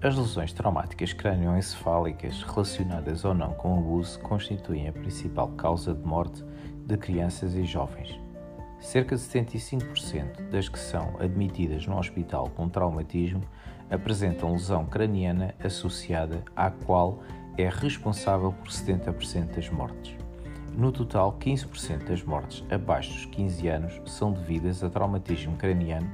As 0.06 0.14
lesões 0.14 0.52
traumáticas 0.52 1.12
crânioencefálicas 1.12 2.40
relacionadas 2.42 3.24
ou 3.24 3.34
não 3.34 3.52
com 3.54 3.74
o 3.74 3.78
abuso 3.80 4.20
constituem 4.20 4.86
a 4.86 4.92
principal 4.92 5.48
causa 5.56 5.92
de 5.92 6.06
morte 6.06 6.44
de 6.86 6.96
crianças 6.96 7.54
e 7.54 7.64
jovens. 7.64 8.16
Cerca 8.78 9.16
de 9.16 9.22
75% 9.22 10.48
das 10.48 10.68
que 10.68 10.78
são 10.78 11.16
admitidas 11.18 11.88
no 11.88 11.98
hospital 11.98 12.48
com 12.50 12.68
traumatismo 12.68 13.42
apresentam 13.90 14.52
lesão 14.52 14.84
craniana 14.84 15.54
associada 15.62 16.42
à 16.54 16.70
qual 16.70 17.22
é 17.56 17.68
responsável 17.68 18.52
por 18.52 18.68
70% 18.68 19.54
das 19.54 19.70
mortes. 19.70 20.14
No 20.76 20.92
total, 20.92 21.38
15% 21.40 22.04
das 22.04 22.22
mortes 22.22 22.62
abaixo 22.70 23.12
dos 23.12 23.24
15 23.26 23.68
anos 23.68 24.00
são 24.04 24.32
devidas 24.32 24.84
a 24.84 24.90
traumatismo 24.90 25.56
craniano 25.56 26.10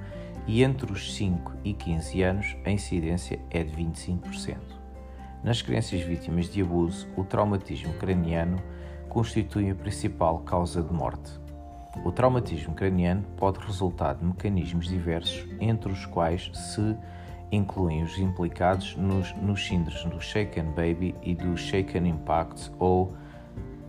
e 0.47 0.63
entre 0.63 0.91
os 0.93 1.15
5 1.15 1.53
e 1.65 1.73
15 1.73 2.23
anos 2.23 2.57
a 2.65 2.71
incidência 2.71 3.41
é 3.51 3.65
de 3.65 3.73
25%. 3.73 4.57
Nas 5.43 5.61
crianças 5.61 6.01
vítimas 6.03 6.49
de 6.49 6.63
abuso, 6.63 7.09
o 7.17 7.25
traumatismo 7.25 7.93
craniano 7.95 8.63
constitui 9.09 9.71
a 9.71 9.75
principal 9.75 10.39
causa 10.41 10.81
de 10.81 10.93
morte. 10.93 11.33
O 12.05 12.13
traumatismo 12.13 12.75
craniano 12.75 13.25
pode 13.37 13.59
resultar 13.59 14.15
de 14.15 14.25
mecanismos 14.25 14.87
diversos, 14.87 15.45
entre 15.61 15.91
os 15.91 16.07
quais 16.07 16.51
se 16.55 16.97
incluem 17.53 18.03
os 18.03 18.19
implicados 18.19 18.97
nos, 18.97 19.33
nos 19.35 19.65
síndromes 19.65 20.05
do 20.07 20.21
Shaken 20.21 20.65
Baby 20.71 21.15
e 21.23 21.35
do 21.35 21.57
Shaken 21.57 22.09
Impact 22.09 22.73
ou 22.79 23.15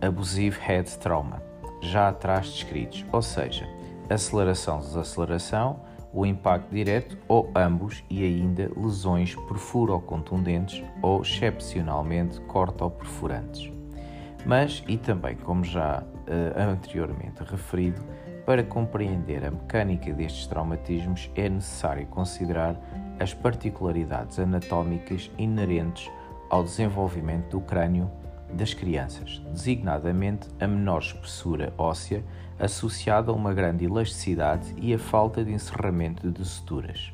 Abusive 0.00 0.58
Head 0.60 0.98
Trauma, 0.98 1.42
já 1.80 2.10
atrás 2.10 2.46
descritos, 2.46 3.04
ou 3.10 3.22
seja, 3.22 3.66
aceleração-desaceleração, 4.10 5.80
o 6.12 6.24
impacto 6.24 6.70
direto 6.70 7.18
ou 7.26 7.50
ambos 7.56 8.04
e 8.08 8.22
ainda 8.22 8.70
lesões 8.76 9.34
perfuro-contundentes 9.34 10.84
ou 11.02 11.22
excepcionalmente 11.22 12.40
corto-perfurantes. 12.42 13.72
Mas, 14.46 14.84
e 14.86 14.98
também 14.98 15.36
como 15.36 15.64
já 15.64 16.02
uh, 16.02 16.70
anteriormente 16.70 17.42
referido, 17.42 18.00
para 18.44 18.62
compreender 18.62 19.44
a 19.44 19.50
mecânica 19.50 20.12
destes 20.12 20.46
traumatismos 20.46 21.30
é 21.34 21.48
necessário 21.48 22.06
considerar 22.06 22.78
as 23.18 23.32
particularidades 23.32 24.38
anatómicas 24.38 25.30
inerentes 25.38 26.10
ao 26.50 26.62
desenvolvimento 26.62 27.50
do 27.50 27.60
crânio 27.60 28.10
das 28.52 28.72
crianças, 28.72 29.42
designadamente 29.50 30.48
a 30.60 30.66
menor 30.66 31.00
espessura 31.00 31.72
óssea 31.76 32.24
associada 32.58 33.32
a 33.32 33.34
uma 33.34 33.52
grande 33.52 33.84
elasticidade 33.84 34.74
e 34.76 34.94
a 34.94 34.98
falta 34.98 35.44
de 35.44 35.52
encerramento 35.52 36.30
de 36.30 36.44
suturas. 36.44 37.12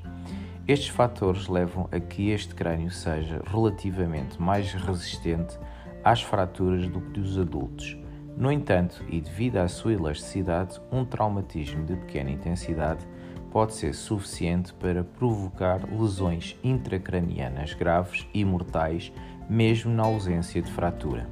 Estes 0.68 0.88
fatores 0.88 1.48
levam 1.48 1.88
a 1.90 1.98
que 1.98 2.30
este 2.30 2.54
crânio 2.54 2.90
seja 2.90 3.42
relativamente 3.46 4.40
mais 4.40 4.72
resistente 4.72 5.58
às 6.04 6.22
fraturas 6.22 6.86
do 6.88 7.00
que 7.00 7.20
dos 7.20 7.38
adultos. 7.38 7.96
No 8.36 8.52
entanto, 8.52 9.04
e 9.08 9.20
devido 9.20 9.56
à 9.56 9.68
sua 9.68 9.94
elasticidade, 9.94 10.80
um 10.92 11.04
traumatismo 11.04 11.84
de 11.84 11.96
pequena 11.96 12.30
intensidade 12.30 13.06
pode 13.50 13.74
ser 13.74 13.94
suficiente 13.94 14.72
para 14.74 15.04
provocar 15.04 15.80
lesões 15.90 16.56
intracranianas 16.62 17.74
graves 17.74 18.26
e 18.32 18.44
mortais, 18.44 19.12
mesmo 19.48 19.92
na 19.92 20.04
ausência 20.04 20.62
de 20.62 20.70
fratura. 20.70 21.28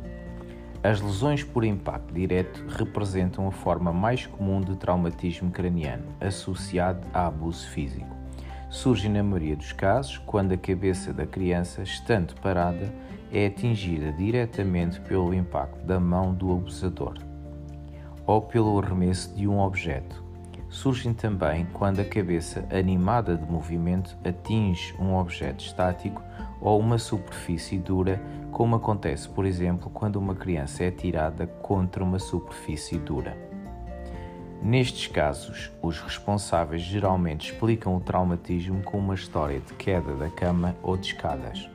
As 0.82 1.00
lesões 1.00 1.42
por 1.42 1.64
impacto 1.64 2.14
direto 2.14 2.64
representam 2.68 3.48
a 3.48 3.50
forma 3.50 3.92
mais 3.92 4.26
comum 4.26 4.60
de 4.60 4.76
traumatismo 4.76 5.50
craniano 5.50 6.04
associado 6.20 7.06
a 7.12 7.26
abuso 7.26 7.68
físico. 7.68 8.16
Surgem 8.70 9.10
na 9.10 9.22
maioria 9.22 9.56
dos 9.56 9.72
casos 9.72 10.18
quando 10.18 10.52
a 10.52 10.56
cabeça 10.56 11.12
da 11.12 11.26
criança, 11.26 11.82
estando 11.82 12.34
parada, 12.40 12.92
é 13.32 13.46
atingida 13.46 14.12
diretamente 14.12 15.00
pelo 15.00 15.34
impacto 15.34 15.84
da 15.84 15.98
mão 15.98 16.32
do 16.32 16.52
abusador 16.52 17.18
ou 18.26 18.42
pelo 18.42 18.78
arremesso 18.78 19.34
de 19.34 19.48
um 19.48 19.58
objeto. 19.58 20.27
Surgem 20.70 21.14
também 21.14 21.66
quando 21.72 22.00
a 22.00 22.04
cabeça, 22.04 22.66
animada 22.70 23.36
de 23.36 23.50
movimento, 23.50 24.16
atinge 24.24 24.94
um 24.98 25.16
objeto 25.16 25.64
estático 25.64 26.22
ou 26.60 26.78
uma 26.78 26.98
superfície 26.98 27.78
dura, 27.78 28.20
como 28.52 28.76
acontece, 28.76 29.28
por 29.28 29.46
exemplo, 29.46 29.88
quando 29.90 30.16
uma 30.16 30.34
criança 30.34 30.84
é 30.84 30.90
tirada 30.90 31.46
contra 31.46 32.04
uma 32.04 32.18
superfície 32.18 32.98
dura. 32.98 33.36
Nestes 34.62 35.06
casos, 35.06 35.70
os 35.80 36.00
responsáveis 36.00 36.82
geralmente 36.82 37.52
explicam 37.52 37.96
o 37.96 38.00
traumatismo 38.00 38.82
com 38.82 38.98
uma 38.98 39.14
história 39.14 39.60
de 39.60 39.72
queda 39.74 40.14
da 40.14 40.28
cama 40.28 40.76
ou 40.82 40.96
de 40.96 41.06
escadas. 41.06 41.70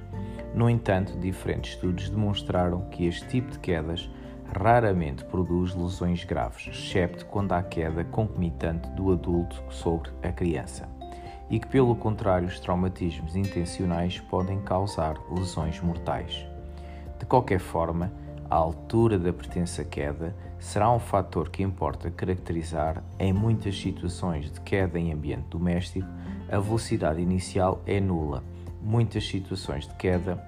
No 0.54 0.70
entanto, 0.70 1.18
diferentes 1.18 1.74
estudos 1.74 2.10
demonstraram 2.10 2.82
que 2.92 3.08
este 3.08 3.28
tipo 3.28 3.52
de 3.52 3.60
quedas 3.60 4.10
raramente 4.58 5.24
produz 5.26 5.76
lesões 5.76 6.24
graves, 6.24 6.68
excepto 6.68 7.26
quando 7.26 7.54
há 7.54 7.62
queda 7.62 8.04
concomitante 8.04 8.90
do 8.92 9.12
adulto 9.12 9.62
sobre 9.70 10.12
a 10.22 10.32
criança 10.32 10.88
e 11.50 11.60
que, 11.60 11.68
pelo 11.68 11.96
contrário, 11.96 12.48
os 12.48 12.60
traumatismos 12.60 13.36
intencionais 13.36 14.20
podem 14.20 14.60
causar 14.62 15.16
lesões 15.30 15.80
mortais. 15.82 16.46
De 17.20 17.26
qualquer 17.26 17.60
forma, 17.60 18.12
a 18.50 18.56
altura 18.56 19.20
da 19.20 19.32
pertença 19.32 19.84
queda 19.84 20.36
será 20.60 20.92
um 20.92 21.00
fator 21.00 21.50
que 21.50 21.62
importa 21.62 22.10
caracterizar 22.10 23.04
em 23.20 23.34
muitas 23.34 23.80
situações 23.80 24.52
de 24.52 24.62
queda 24.62 25.00
em 25.00 25.12
ambiente 25.12 25.46
doméstico. 25.50 26.08
A 26.52 26.60
velocidade 26.60 27.22
inicial 27.22 27.82
é 27.86 28.00
nula. 28.00 28.44
Muitas 28.82 29.28
situações 29.28 29.88
de 29.88 29.94
queda 29.96 30.44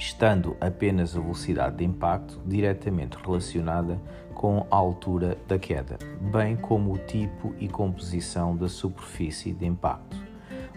estando 0.00 0.56
apenas 0.62 1.14
a 1.14 1.20
velocidade 1.20 1.76
de 1.76 1.84
impacto 1.84 2.40
diretamente 2.46 3.18
relacionada 3.22 4.00
com 4.34 4.66
a 4.70 4.76
altura 4.76 5.36
da 5.46 5.58
queda, 5.58 5.98
bem 6.32 6.56
como 6.56 6.94
o 6.94 6.98
tipo 6.98 7.54
e 7.60 7.68
composição 7.68 8.56
da 8.56 8.66
superfície 8.66 9.52
de 9.52 9.66
impacto. 9.66 10.16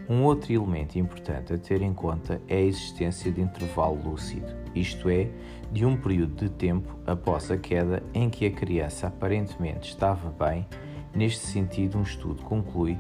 Um 0.10 0.24
outro 0.24 0.52
elemento 0.52 1.00
importante 1.00 1.54
a 1.54 1.58
ter 1.58 1.82
em 1.82 1.94
conta 1.94 2.42
é 2.50 2.58
a 2.58 2.62
existência 2.62 3.32
de 3.32 3.40
intervalo 3.40 3.98
lúcido, 4.04 4.54
isto 4.76 5.10
é, 5.10 5.30
de 5.72 5.86
um 5.86 5.96
período 5.96 6.36
de 6.36 6.50
tempo 6.50 6.94
após 7.08 7.50
a 7.50 7.58
queda 7.58 8.04
em 8.14 8.30
que 8.30 8.46
a 8.46 8.52
criança 8.52 9.08
aparentemente 9.08 9.90
estava 9.90 10.30
bem. 10.32 10.68
Neste 11.16 11.46
sentido, 11.46 11.98
um 11.98 12.04
estudo 12.04 12.44
conclui 12.44 13.00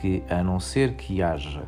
que, 0.00 0.22
a 0.30 0.44
não 0.44 0.60
ser 0.60 0.94
que 0.94 1.20
haja 1.20 1.64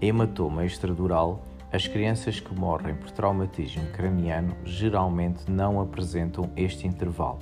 hematoma 0.00 0.64
extradural, 0.64 1.42
as 1.70 1.86
crianças 1.86 2.40
que 2.40 2.54
morrem 2.54 2.94
por 2.94 3.10
traumatismo 3.10 3.86
craniano 3.88 4.56
geralmente 4.64 5.50
não 5.50 5.80
apresentam 5.80 6.50
este 6.56 6.86
intervalo, 6.86 7.40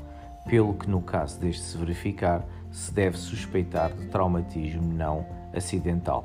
pelo 0.49 0.75
que, 0.75 0.91
no 0.91 1.01
caso 1.01 1.39
deste 1.39 1.63
se 1.63 1.79
verificar, 1.79 2.45
se 2.71 2.93
deve 2.93 3.17
suspeitar 3.17 3.93
de 3.93 4.07
traumatismo 4.09 4.83
não 4.83 5.25
acidental. 5.55 6.25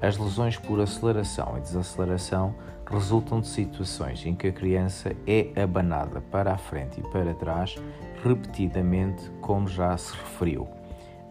As 0.00 0.16
lesões 0.16 0.56
por 0.56 0.80
aceleração 0.80 1.58
e 1.58 1.60
desaceleração 1.60 2.54
resultam 2.90 3.40
de 3.40 3.48
situações 3.48 4.24
em 4.24 4.34
que 4.34 4.46
a 4.46 4.52
criança 4.52 5.14
é 5.26 5.50
abanada 5.60 6.20
para 6.20 6.52
a 6.52 6.58
frente 6.58 7.00
e 7.00 7.02
para 7.10 7.34
trás 7.34 7.76
repetidamente, 8.22 9.30
como 9.40 9.68
já 9.68 9.96
se 9.96 10.12
referiu. 10.16 10.66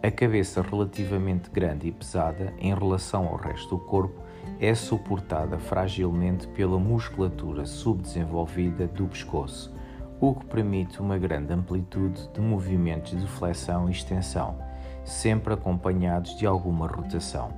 A 0.04 0.12
cabeça 0.12 0.62
relativamente 0.62 1.50
grande 1.50 1.88
e 1.88 1.92
pesada 1.92 2.54
em 2.60 2.74
relação 2.74 3.28
ao 3.28 3.36
resto 3.36 3.70
do 3.70 3.80
corpo 3.80 4.27
é 4.60 4.74
suportada 4.74 5.58
fragilmente 5.60 6.48
pela 6.48 6.80
musculatura 6.80 7.66
subdesenvolvida 7.66 8.88
do 8.88 9.08
pescoço, 9.08 9.74
o 10.20 10.34
que 10.34 10.46
permite 10.46 11.00
uma 11.00 11.18
grande 11.18 11.54
amplitude 11.54 12.28
de 12.34 12.42
movimentos 12.42 13.20
de 13.20 13.28
flexão 13.28 13.88
e 13.88 13.92
extensão, 13.92 14.58
sempre 15.06 15.54
acompanhados 15.54 16.38
de 16.38 16.46
alguma 16.46 16.88
rotação. 16.88 17.52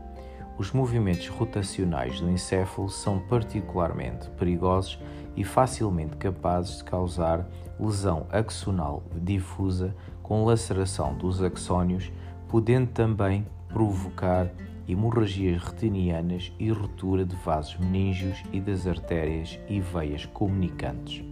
Os 0.57 0.73
movimentos 0.73 1.29
rotacionais 1.29 2.19
do 2.19 2.29
encéfalo 2.29 2.89
são 2.89 3.17
particularmente 3.19 4.29
perigosos 4.31 4.99
e 5.37 5.43
facilmente 5.43 6.17
capazes 6.17 6.79
de 6.79 6.83
causar 6.83 7.47
lesão 7.79 8.27
axonal 8.29 9.01
difusa 9.15 9.95
com 10.21 10.43
laceração 10.43 11.13
dos 11.13 11.41
axónios, 11.41 12.11
podendo 12.49 12.87
também 12.87 13.47
provocar 13.69 14.49
hemorragias 14.91 15.61
retinianas 15.61 16.51
e 16.59 16.69
ruptura 16.71 17.25
de 17.25 17.35
vasos 17.35 17.77
meníngeos 17.77 18.43
e 18.51 18.59
das 18.59 18.87
artérias 18.87 19.59
e 19.67 19.79
veias 19.79 20.25
comunicantes, 20.25 21.23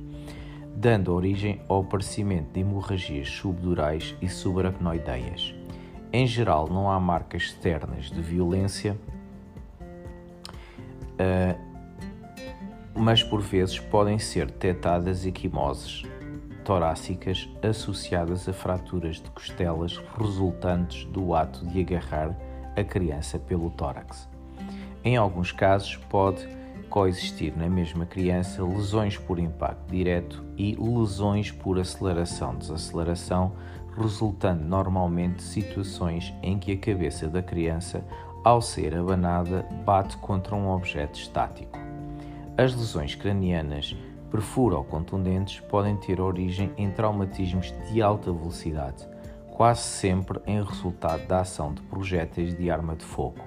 dando 0.75 1.13
origem 1.13 1.61
ao 1.67 1.81
aparecimento 1.81 2.53
de 2.53 2.59
hemorragias 2.59 3.29
subdurais 3.29 4.15
e 4.21 4.29
subaracnoideias. 4.29 5.55
Em 6.13 6.25
geral, 6.25 6.67
não 6.69 6.89
há 6.89 6.99
marcas 6.99 7.43
externas 7.43 8.11
de 8.11 8.21
violência 8.21 8.97
uh, 11.13 11.67
mas 12.93 13.21
por 13.21 13.41
vezes 13.41 13.79
podem 13.79 14.17
ser 14.17 14.47
detectadas 14.47 15.25
equimoses 15.25 16.03
torácicas 16.63 17.47
associadas 17.63 18.49
a 18.49 18.53
fraturas 18.53 19.21
de 19.21 19.29
costelas 19.31 19.97
resultantes 20.17 21.05
do 21.05 21.33
ato 21.33 21.65
de 21.65 21.79
agarrar 21.79 22.35
a 22.77 22.83
criança 22.83 23.37
pelo 23.37 23.69
tórax. 23.71 24.29
Em 25.03 25.17
alguns 25.17 25.51
casos, 25.51 25.97
pode 26.09 26.47
coexistir 26.89 27.53
na 27.57 27.67
mesma 27.67 28.05
criança 28.05 28.63
lesões 28.63 29.17
por 29.17 29.39
impacto 29.39 29.91
direto 29.91 30.45
e 30.55 30.75
lesões 30.79 31.51
por 31.51 31.77
aceleração-desaceleração, 31.79 33.51
resultando 33.97 34.63
normalmente 34.63 35.43
situações 35.43 36.33
em 36.41 36.57
que 36.57 36.71
a 36.71 36.77
cabeça 36.77 37.27
da 37.27 37.41
criança 37.41 38.05
ao 38.47 38.61
ser 38.61 38.95
abanada, 38.95 39.65
bate 39.85 40.15
contra 40.17 40.55
um 40.55 40.69
objeto 40.69 41.19
estático. 41.19 41.77
As 42.57 42.73
lesões 42.73 43.13
cranianas 43.13 43.93
perfuro-contundentes 44.31 45.59
podem 45.59 45.97
ter 45.97 46.21
origem 46.21 46.71
em 46.77 46.89
traumatismos 46.89 47.73
de 47.91 48.01
alta 48.01 48.31
velocidade, 48.31 49.05
quase 49.57 49.81
sempre 49.81 50.39
em 50.45 50.63
resultado 50.63 51.25
da 51.25 51.39
ação 51.39 51.73
de 51.73 51.81
projéteis 51.81 52.55
de 52.55 52.69
arma 52.69 52.95
de 52.95 53.03
fogo. 53.03 53.39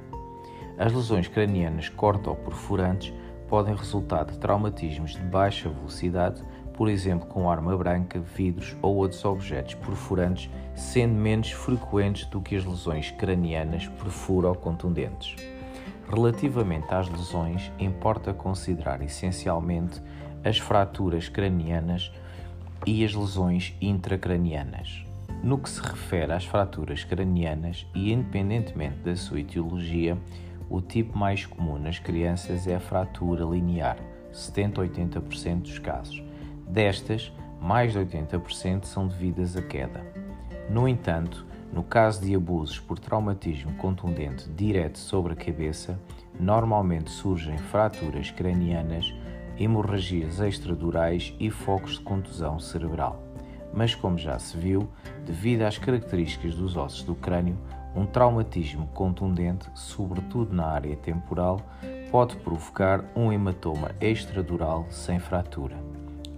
As 0.77 0.93
lesões 0.93 1.29
cranianas 1.29 1.89
corto-perfurantes 1.89 3.15
podem 3.49 3.77
resultar 3.77 4.25
de 4.25 4.37
traumatismos 4.37 5.13
de 5.13 5.21
baixa 5.21 5.69
velocidade, 5.69 6.43
por 6.75 6.89
exemplo, 6.89 7.29
com 7.29 7.49
arma 7.49 7.77
branca, 7.77 8.19
vidros 8.19 8.77
ou 8.83 8.97
outros 8.97 9.25
objetos 9.25 9.75
perfurantes, 9.75 10.51
sendo 10.75 11.15
menos 11.15 11.53
frequentes 11.53 12.27
do 12.27 12.41
que 12.41 12.57
as 12.57 12.65
lesões 12.65 13.13
cranianas 13.13 13.87
perfuro-contundentes. 13.87 15.37
Relativamente 16.09 16.93
às 16.93 17.09
lesões, 17.09 17.71
importa 17.79 18.35
considerar 18.35 19.01
essencialmente 19.01 20.03
as 20.43 20.59
fraturas 20.59 21.29
cranianas 21.29 22.11
e 22.85 23.05
as 23.05 23.15
lesões 23.15 23.77
intracranianas. 23.81 25.09
No 25.43 25.59
que 25.59 25.71
se 25.71 25.81
refere 25.81 26.33
às 26.33 26.45
fraturas 26.45 27.05
cranianas, 27.05 27.87
e 27.95 28.13
independentemente 28.13 28.99
da 28.99 29.17
sua 29.17 29.41
etiologia, 29.41 30.19
o 30.69 30.81
tipo 30.81 31.17
mais 31.17 31.47
comum 31.47 31.79
nas 31.79 31.99
crianças 31.99 32.67
é 32.67 32.77
a 32.77 32.81
fratura 32.81 33.45
linear, 33.45 33.97
70-80% 34.33 35.63
dos 35.63 35.79
casos 35.79 36.23
Destas, 36.71 37.33
mais 37.61 37.93
de 37.93 37.99
80% 37.99 38.85
são 38.85 39.09
devidas 39.09 39.57
à 39.57 39.63
queda. 39.63 40.07
No 40.69 40.87
entanto, 40.87 41.45
no 41.73 41.83
caso 41.83 42.25
de 42.25 42.33
abusos 42.33 42.79
por 42.79 42.97
traumatismo 42.99 43.75
contundente 43.75 44.49
direto 44.51 44.99
sobre 44.99 45.33
a 45.33 45.37
cabeça, 45.37 45.99
normalmente 46.39 47.11
surgem 47.11 47.59
fraturas 47.59 48.31
cranianas, 48.31 49.13
hemorragias 49.59 50.39
extradurais 50.39 51.35
e 51.41 51.51
focos 51.51 51.95
de 51.95 52.01
contusão 52.01 52.61
cerebral. 52.61 53.30
Mas, 53.73 53.95
como 53.95 54.19
já 54.19 54.39
se 54.39 54.57
viu, 54.57 54.89
devido 55.25 55.63
às 55.63 55.79
características 55.79 56.55
dos 56.55 56.77
ossos 56.77 57.03
do 57.03 57.15
crânio, 57.15 57.57
um 57.95 58.07
traumatismo 58.07 58.87
contundente, 58.89 59.69
sobretudo 59.75 60.55
na 60.55 60.67
área 60.67 60.97
temporal, 60.97 61.61
pode 62.11 62.37
provocar 62.37 63.05
um 63.15 63.33
hematoma 63.33 63.93
extradural 64.01 64.87
sem 64.91 65.19
fratura. 65.19 65.77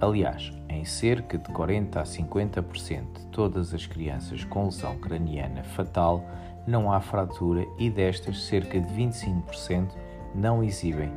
Aliás, 0.01 0.53
em 0.69 0.85
cerca 0.85 1.39
de 1.39 1.51
40 1.53 2.01
a 2.01 2.03
50% 2.03 3.13
de 3.15 3.27
todas 3.27 3.73
as 3.73 3.87
crianças 3.87 4.45
com 4.45 4.65
lesão 4.65 4.99
craniana 4.99 5.63
fatal 5.63 6.25
não 6.67 6.93
há 6.93 7.01
fratura 7.01 7.67
e 7.79 7.89
destas 7.89 8.45
cerca 8.45 8.81
de 8.81 8.93
25% 8.93 9.93
não 10.35 10.63
exibem 10.63 11.11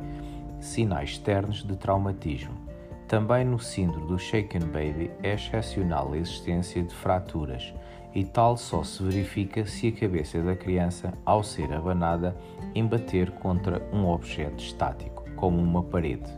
sinais 0.60 1.10
externos 1.10 1.62
de 1.62 1.76
traumatismo. 1.76 2.65
Também 3.08 3.44
no 3.44 3.58
síndrome 3.58 4.08
do 4.08 4.18
shaken 4.18 4.62
baby 4.62 5.10
é 5.22 5.34
excepcional 5.34 6.12
a 6.12 6.18
existência 6.18 6.82
de 6.82 6.92
fraturas 6.92 7.72
e 8.12 8.24
tal 8.24 8.56
só 8.56 8.82
se 8.82 9.02
verifica 9.02 9.64
se 9.66 9.88
a 9.88 9.92
cabeça 9.92 10.40
da 10.42 10.56
criança, 10.56 11.12
ao 11.24 11.42
ser 11.42 11.72
abanada, 11.72 12.34
embater 12.74 13.30
contra 13.32 13.80
um 13.92 14.08
objeto 14.08 14.64
estático, 14.64 15.22
como 15.36 15.58
uma 15.58 15.82
parede. 15.82 16.28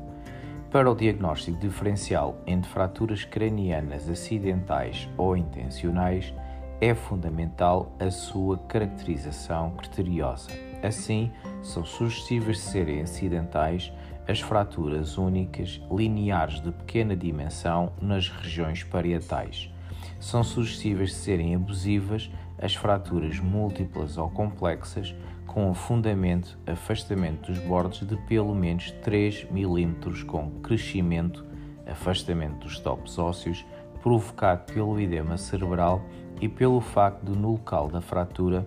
Para 0.71 0.91
o 0.91 0.95
diagnóstico 0.95 1.57
diferencial 1.59 2.37
entre 2.47 2.69
fraturas 2.69 3.25
cranianas 3.25 4.09
acidentais 4.09 5.09
ou 5.17 5.37
intencionais, 5.37 6.35
é 6.81 6.95
fundamental 6.95 7.93
a 7.99 8.11
sua 8.11 8.59
caracterização 8.59 9.71
criteriosa. 9.71 10.51
Assim, 10.83 11.33
são 11.63 11.85
suscetíveis 11.85 12.59
de 12.59 12.63
serem 12.65 13.03
acidentais 13.03 13.93
as 14.29 14.41
fraturas 14.41 15.17
únicas 15.17 15.81
lineares 15.91 16.61
de 16.61 16.71
pequena 16.71 17.17
dimensão 17.17 17.95
nas 17.99 18.29
regiões 18.29 18.85
parietais. 18.85 19.73
São 20.21 20.45
suscetíveis 20.45 21.11
de 21.11 21.17
serem 21.17 21.55
abusivas 21.55 22.31
as 22.61 22.75
fraturas 22.75 23.41
múltiplas 23.41 24.19
ou 24.19 24.29
complexas 24.29 25.15
com 25.47 25.71
afundamento, 25.71 26.59
afastamento 26.67 27.51
dos 27.51 27.59
bordes 27.61 28.07
de 28.07 28.17
pelo 28.17 28.55
menos 28.55 28.91
3 29.03 29.47
mm 29.51 30.25
com 30.27 30.51
crescimento, 30.61 31.47
afastamento 31.87 32.67
dos 32.67 32.79
topos 32.79 33.19
ósseos 33.19 33.65
provocado 34.03 34.71
pelo 34.73 35.01
edema 35.01 35.39
cerebral 35.39 36.05
e 36.39 36.49
pelo 36.49 36.83
facto 36.83 37.25
de 37.25 37.37
no 37.37 37.53
local 37.53 37.89
da 37.89 38.03
fratura 38.03 38.67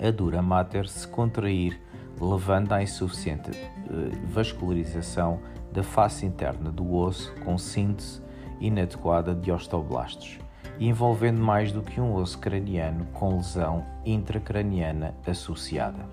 a 0.00 0.10
dura 0.10 0.42
mater 0.42 0.86
se 0.86 1.08
contrair, 1.08 1.80
levando 2.20 2.72
à 2.72 2.82
insuficiente 2.82 3.50
eh, 3.50 3.66
vascularização 4.24 5.40
da 5.72 5.82
face 5.82 6.24
interna 6.24 6.70
do 6.70 6.94
osso 6.94 7.34
com 7.44 7.58
síntese 7.58 8.22
inadequada 8.60 9.34
de 9.34 9.52
osteoblastos 9.52 10.38
envolvendo 10.78 11.40
mais 11.40 11.72
do 11.72 11.82
que 11.82 12.00
um 12.00 12.14
osso 12.14 12.38
craniano 12.38 13.06
com 13.06 13.36
lesão 13.36 13.84
intracraniana 14.04 15.14
associada. 15.26 16.06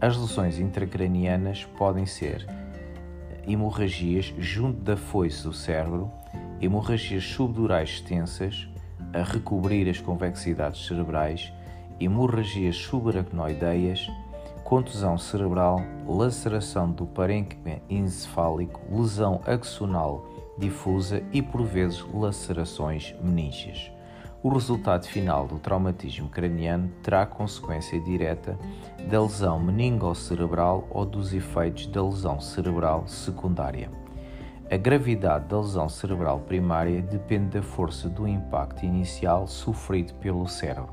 As 0.00 0.16
lesões 0.16 0.58
intracranianas 0.58 1.64
podem 1.64 2.04
ser 2.04 2.46
hemorragias 3.46 4.34
junto 4.38 4.80
da 4.80 4.96
foice 4.96 5.42
do 5.42 5.52
cérebro, 5.52 6.10
hemorragias 6.60 7.24
subdurais 7.24 7.90
extensas, 7.90 8.68
a 9.12 9.22
recobrir 9.22 9.88
as 9.88 10.00
convexidades 10.00 10.86
cerebrais, 10.86 11.52
hemorragias 12.00 12.76
subaracnoideias, 12.76 14.10
contusão 14.64 15.18
cerebral, 15.18 15.80
laceração 16.08 16.90
do 16.90 17.06
parênquima 17.06 17.76
encefálico, 17.88 18.80
lesão 18.90 19.40
axonal 19.46 20.26
difusa 20.58 21.22
e, 21.32 21.42
por 21.42 21.62
vezes, 21.62 22.04
lacerações 22.12 23.14
meníngeas. 23.20 23.92
O 24.42 24.48
resultado 24.48 25.06
final 25.06 25.46
do 25.46 25.58
traumatismo 25.58 26.28
craniano 26.28 26.90
terá 27.02 27.26
consequência 27.26 28.00
direta 28.00 28.58
da 29.10 29.22
lesão 29.22 29.60
meningocerebral 29.60 30.86
ou 30.90 31.04
dos 31.04 31.34
efeitos 31.34 31.86
da 31.86 32.02
lesão 32.02 32.40
cerebral 32.40 33.06
secundária. 33.06 33.90
A 34.70 34.76
gravidade 34.78 35.46
da 35.46 35.60
lesão 35.60 35.88
cerebral 35.88 36.40
primária 36.40 37.02
depende 37.02 37.58
da 37.58 37.62
força 37.62 38.08
do 38.08 38.26
impacto 38.26 38.84
inicial 38.84 39.46
sofrido 39.46 40.14
pelo 40.14 40.46
cérebro, 40.48 40.92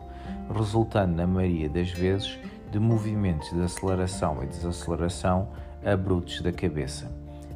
resultando, 0.53 1.15
na 1.15 1.25
maioria 1.25 1.69
das 1.69 1.89
vezes, 1.89 2.37
de 2.71 2.79
movimentos 2.79 3.49
de 3.51 3.61
aceleração 3.61 4.41
e 4.41 4.47
desaceleração 4.47 5.49
abruptos 5.85 6.41
da 6.41 6.51
cabeça. 6.51 7.11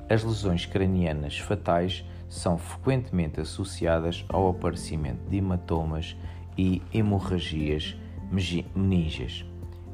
As 0.10 0.24
lesões 0.24 0.66
cranianas 0.66 1.40
fatais 1.40 2.06
são 2.30 2.58
frequentemente 2.58 3.40
associadas 3.40 4.26
ao 4.30 4.50
aparecimento 4.50 5.28
de 5.30 5.38
hematomas 5.38 6.16
e 6.58 6.82
hemorragias 6.94 7.96
meninges. 8.30 9.46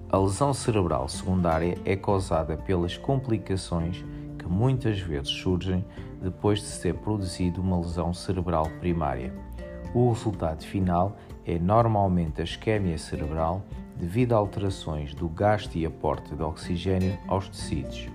A 0.10 0.17
lesão 0.17 0.53
cerebral 0.53 1.07
secundária 1.07 1.77
é 1.86 1.95
causada 1.95 2.57
pelas 2.57 2.97
complicações 2.97 4.03
que 4.38 4.47
muitas 4.47 4.99
vezes 4.99 5.29
surgem 5.29 5.86
depois 6.21 6.60
de 6.60 6.65
se 6.65 6.81
ter 6.81 6.95
produzido 6.95 7.62
uma 7.62 7.79
lesão 7.79 8.13
cerebral 8.13 8.69
primária. 8.79 9.34
O 9.93 10.10
resultado 10.12 10.63
final 10.63 11.15
é 11.45 11.57
normalmente 11.57 12.41
a 12.41 12.43
isquemia 12.43 12.97
cerebral 12.97 13.63
devido 14.01 14.33
a 14.33 14.37
alterações 14.37 15.13
do 15.13 15.29
gasto 15.29 15.75
e 15.77 15.85
aporte 15.85 16.35
de 16.35 16.43
oxigênio 16.43 17.17
aos 17.29 17.47
tecidos 17.47 18.09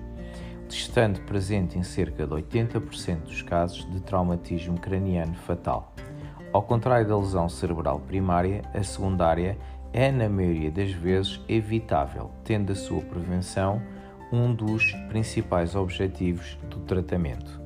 estando 0.74 1.20
presente 1.20 1.78
em 1.78 1.82
cerca 1.82 2.26
de 2.26 2.32
80% 2.32 3.22
dos 3.22 3.42
casos 3.42 3.88
de 3.90 4.00
traumatismo 4.00 4.78
craniano 4.78 5.34
fatal. 5.34 5.94
Ao 6.52 6.62
contrário 6.62 7.06
da 7.06 7.16
lesão 7.16 7.48
cerebral 7.48 8.00
primária, 8.00 8.62
a 8.74 8.82
secundária 8.82 9.58
é, 9.92 10.10
na 10.10 10.28
maioria 10.28 10.70
das 10.70 10.90
vezes, 10.90 11.40
evitável, 11.48 12.30
tendo 12.44 12.72
a 12.72 12.74
sua 12.74 13.00
prevenção 13.02 13.80
um 14.32 14.52
dos 14.52 14.92
principais 15.08 15.74
objetivos 15.74 16.58
do 16.68 16.80
tratamento. 16.80 17.65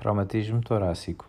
Traumatismo 0.00 0.60
torácico. 0.60 1.28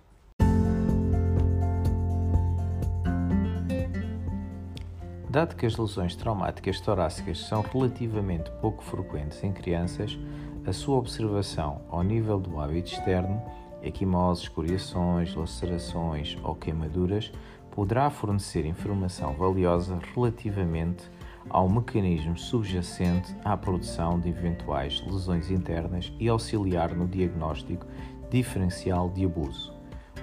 Dado 5.27 5.55
que 5.55 5.65
as 5.65 5.75
lesões 5.75 6.15
traumáticas 6.15 6.79
torácicas 6.79 7.39
são 7.39 7.63
relativamente 7.63 8.51
pouco 8.61 8.83
frequentes 8.83 9.43
em 9.43 9.51
crianças, 9.51 10.19
a 10.67 10.71
sua 10.71 10.97
observação 10.97 11.81
ao 11.89 12.03
nível 12.03 12.39
do 12.39 12.59
hábito 12.59 12.93
externo, 12.93 13.41
equimoses, 13.81 14.43
escoriações, 14.43 15.33
lacerações 15.33 16.37
ou 16.43 16.53
queimaduras, 16.53 17.31
poderá 17.71 18.11
fornecer 18.11 18.67
informação 18.67 19.33
valiosa 19.33 19.97
relativamente 20.13 21.09
ao 21.49 21.67
mecanismo 21.67 22.37
subjacente 22.37 23.35
à 23.43 23.57
produção 23.57 24.19
de 24.19 24.29
eventuais 24.29 25.03
lesões 25.07 25.49
internas 25.49 26.13
e 26.19 26.29
auxiliar 26.29 26.93
no 26.95 27.07
diagnóstico 27.07 27.87
diferencial 28.29 29.09
de 29.09 29.25
abuso. 29.25 29.73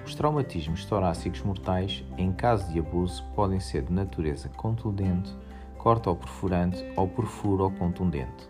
Os 0.05 0.15
traumatismos 0.15 0.85
torácicos 0.85 1.41
mortais, 1.41 2.03
em 2.17 2.31
caso 2.31 2.71
de 2.71 2.79
abuso, 2.79 3.23
podem 3.35 3.59
ser 3.59 3.83
de 3.83 3.91
natureza 3.91 4.49
contundente, 4.49 5.35
corta 5.77 6.09
ou 6.09 6.15
perfurante 6.15 6.85
ou 6.95 7.07
perfuro 7.07 7.65
ou 7.65 7.71
contundente. 7.71 8.49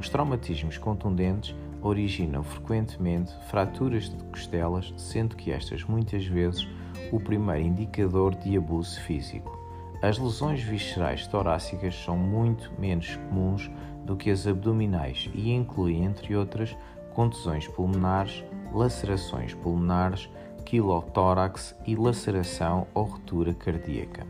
Os 0.00 0.08
traumatismos 0.08 0.78
contundentes 0.78 1.54
originam 1.82 2.42
frequentemente 2.42 3.32
fraturas 3.48 4.08
de 4.08 4.24
costelas, 4.24 4.92
sendo 4.96 5.36
que 5.36 5.50
estas 5.50 5.84
muitas 5.84 6.24
vezes 6.26 6.66
o 7.12 7.20
primeiro 7.20 7.66
indicador 7.66 8.34
de 8.34 8.56
abuso 8.56 9.00
físico. 9.02 9.56
As 10.02 10.18
lesões 10.18 10.62
viscerais 10.62 11.26
torácicas 11.26 11.94
são 11.94 12.16
muito 12.16 12.72
menos 12.78 13.16
comuns 13.16 13.70
do 14.04 14.16
que 14.16 14.30
as 14.30 14.46
abdominais 14.46 15.30
e 15.34 15.52
incluem, 15.52 16.04
entre 16.04 16.36
outras, 16.36 16.76
contusões 17.14 17.66
pulmonares, 17.66 18.44
lacerações 18.72 19.54
pulmonares, 19.54 20.28
quilotórax 20.64 21.74
e 21.86 21.94
laceração 21.94 22.86
ou 22.94 23.04
ruptura 23.04 23.54
cardíaca. 23.54 24.26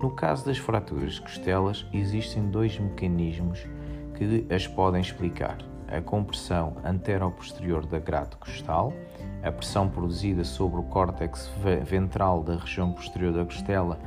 No 0.00 0.10
caso 0.10 0.44
das 0.44 0.58
fraturas 0.58 1.14
de 1.14 1.22
costelas, 1.22 1.86
existem 1.92 2.48
dois 2.48 2.78
mecanismos 2.78 3.66
que 4.14 4.46
as 4.52 4.66
podem 4.66 5.00
explicar: 5.00 5.58
a 5.88 6.00
compressão 6.00 6.76
antero-posterior 6.84 7.86
da 7.86 7.98
grade 7.98 8.36
costal, 8.36 8.92
a 9.42 9.50
pressão 9.50 9.88
produzida 9.88 10.44
sobre 10.44 10.80
o 10.80 10.84
córtex 10.84 11.50
ventral 11.84 12.42
da 12.42 12.56
região 12.56 12.92
posterior 12.92 13.32
da 13.32 13.44
costela 13.44 13.98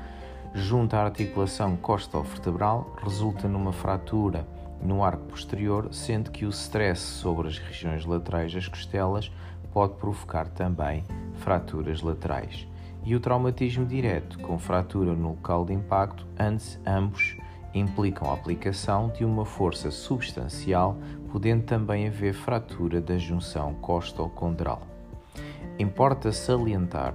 junto 0.55 0.95
à 0.95 1.03
articulação 1.03 1.75
costovertebral 1.75 2.95
resulta 3.03 3.45
numa 3.45 3.73
fratura 3.73 4.47
no 4.81 5.03
arco 5.03 5.25
posterior, 5.25 5.89
sendo 5.91 6.31
que 6.31 6.45
o 6.45 6.49
stress 6.49 7.01
sobre 7.01 7.49
as 7.49 7.57
regiões 7.57 8.05
laterais 8.05 8.53
das 8.53 8.67
costelas 8.67 9.31
pode 9.75 9.95
provocar 9.95 10.47
também 10.47 11.03
fraturas 11.33 12.01
laterais. 12.01 12.65
E 13.03 13.13
o 13.13 13.19
traumatismo 13.19 13.85
direto, 13.85 14.39
com 14.39 14.57
fratura 14.57 15.13
no 15.13 15.31
local 15.31 15.65
de 15.65 15.73
impacto, 15.73 16.25
antes 16.39 16.79
ambos 16.87 17.35
implicam 17.73 18.31
a 18.31 18.35
aplicação 18.35 19.09
de 19.09 19.25
uma 19.25 19.43
força 19.43 19.91
substancial, 19.91 20.97
podendo 21.29 21.63
também 21.63 22.07
haver 22.07 22.33
fratura 22.33 23.01
da 23.01 23.17
junção 23.17 23.73
costocondral. 23.73 24.81
Importa 25.77 26.31
salientar 26.31 27.13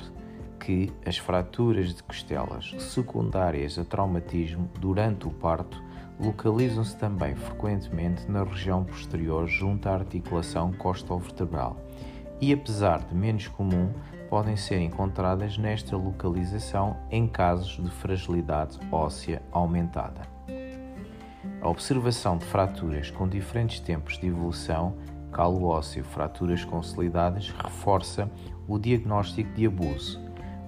que 0.58 0.92
as 1.06 1.16
fraturas 1.16 1.94
de 1.94 2.02
costelas 2.02 2.74
secundárias 2.78 3.78
a 3.78 3.86
traumatismo 3.86 4.68
durante 4.78 5.26
o 5.26 5.30
parto 5.30 5.82
localizam-se 6.22 6.94
também 6.98 7.34
frequentemente 7.34 8.30
na 8.30 8.44
região 8.44 8.84
posterior 8.84 9.46
junto 9.46 9.88
à 9.88 9.94
articulação 9.94 10.70
costovertebral 10.74 11.78
e, 12.40 12.52
apesar 12.52 13.00
de 13.00 13.14
menos 13.14 13.48
comum, 13.48 13.92
podem 14.28 14.56
ser 14.56 14.80
encontradas 14.80 15.58
nesta 15.58 15.96
localização 15.96 16.96
em 17.10 17.26
casos 17.26 17.82
de 17.82 17.90
fragilidade 17.90 18.78
óssea 18.90 19.42
aumentada. 19.50 20.22
A 21.60 21.68
observação 21.68 22.38
de 22.38 22.44
fraturas 22.46 23.10
com 23.10 23.28
diferentes 23.28 23.80
tempos 23.80 24.18
de 24.18 24.28
evolução, 24.28 24.96
calo 25.30 25.66
ósseo, 25.66 26.02
fraturas 26.04 26.64
consolidadas, 26.64 27.50
reforça 27.50 28.30
o 28.66 28.78
diagnóstico 28.78 29.52
de 29.52 29.66
abuso. 29.66 30.20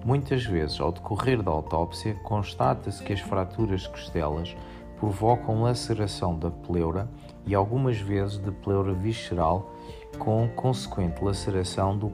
Muitas 0.05 0.45
vezes, 0.45 0.79
ao 0.79 0.91
decorrer 0.91 1.41
da 1.41 1.49
autópsia, 1.49 2.13
constata-se 2.23 3.01
que 3.01 3.13
as 3.13 3.21
fraturas 3.21 3.87
costelas 3.87 4.55
provocam 4.99 5.63
laceração 5.63 6.37
da 6.37 6.51
pleura 6.51 7.09
e 7.45 7.55
algumas 7.55 7.97
vezes 7.97 8.37
de 8.37 8.51
pleura 8.51 8.93
visceral 8.93 9.72
com 10.17 10.47
consequente 10.49 11.23
laceração 11.23 11.97
do 11.97 12.09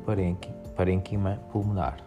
parênquima 0.76 1.40
pulmonar. 1.52 1.98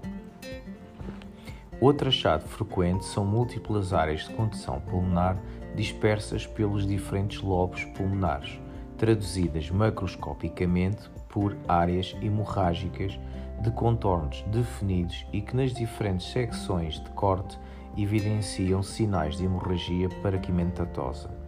Outro 1.81 2.09
achado 2.09 2.45
frequente 2.45 3.05
são 3.05 3.25
múltiplas 3.25 3.93
áreas 3.93 4.27
de 4.27 4.35
condução 4.35 4.81
pulmonar 4.81 5.37
dispersas 5.75 6.47
pelos 6.47 6.87
diferentes 6.87 7.41
lobos 7.41 7.85
pulmonares, 7.87 8.61
traduzidas 8.97 9.71
macroscopicamente 9.71 11.11
por 11.29 11.57
áreas 11.67 12.15
hemorrágicas 12.23 13.19
de 13.61 13.71
contornos 13.71 14.43
definidos 14.49 15.27
e 15.33 15.41
que 15.41 15.57
nas 15.57 15.73
diferentes 15.73 16.31
secções 16.31 17.01
de 17.01 17.11
corte 17.11 17.59
evidenciam 17.97 18.83
sinais 18.83 19.37
de 19.37 19.45
hemorragia 19.45 20.09
paraquimentatosa. 20.23 21.42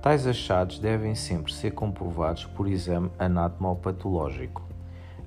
Tais 0.00 0.28
achados 0.28 0.78
devem 0.78 1.14
sempre 1.16 1.52
ser 1.52 1.72
comprovados 1.72 2.44
por 2.44 2.68
exame 2.68 3.10
anatomopatológico. 3.18 4.62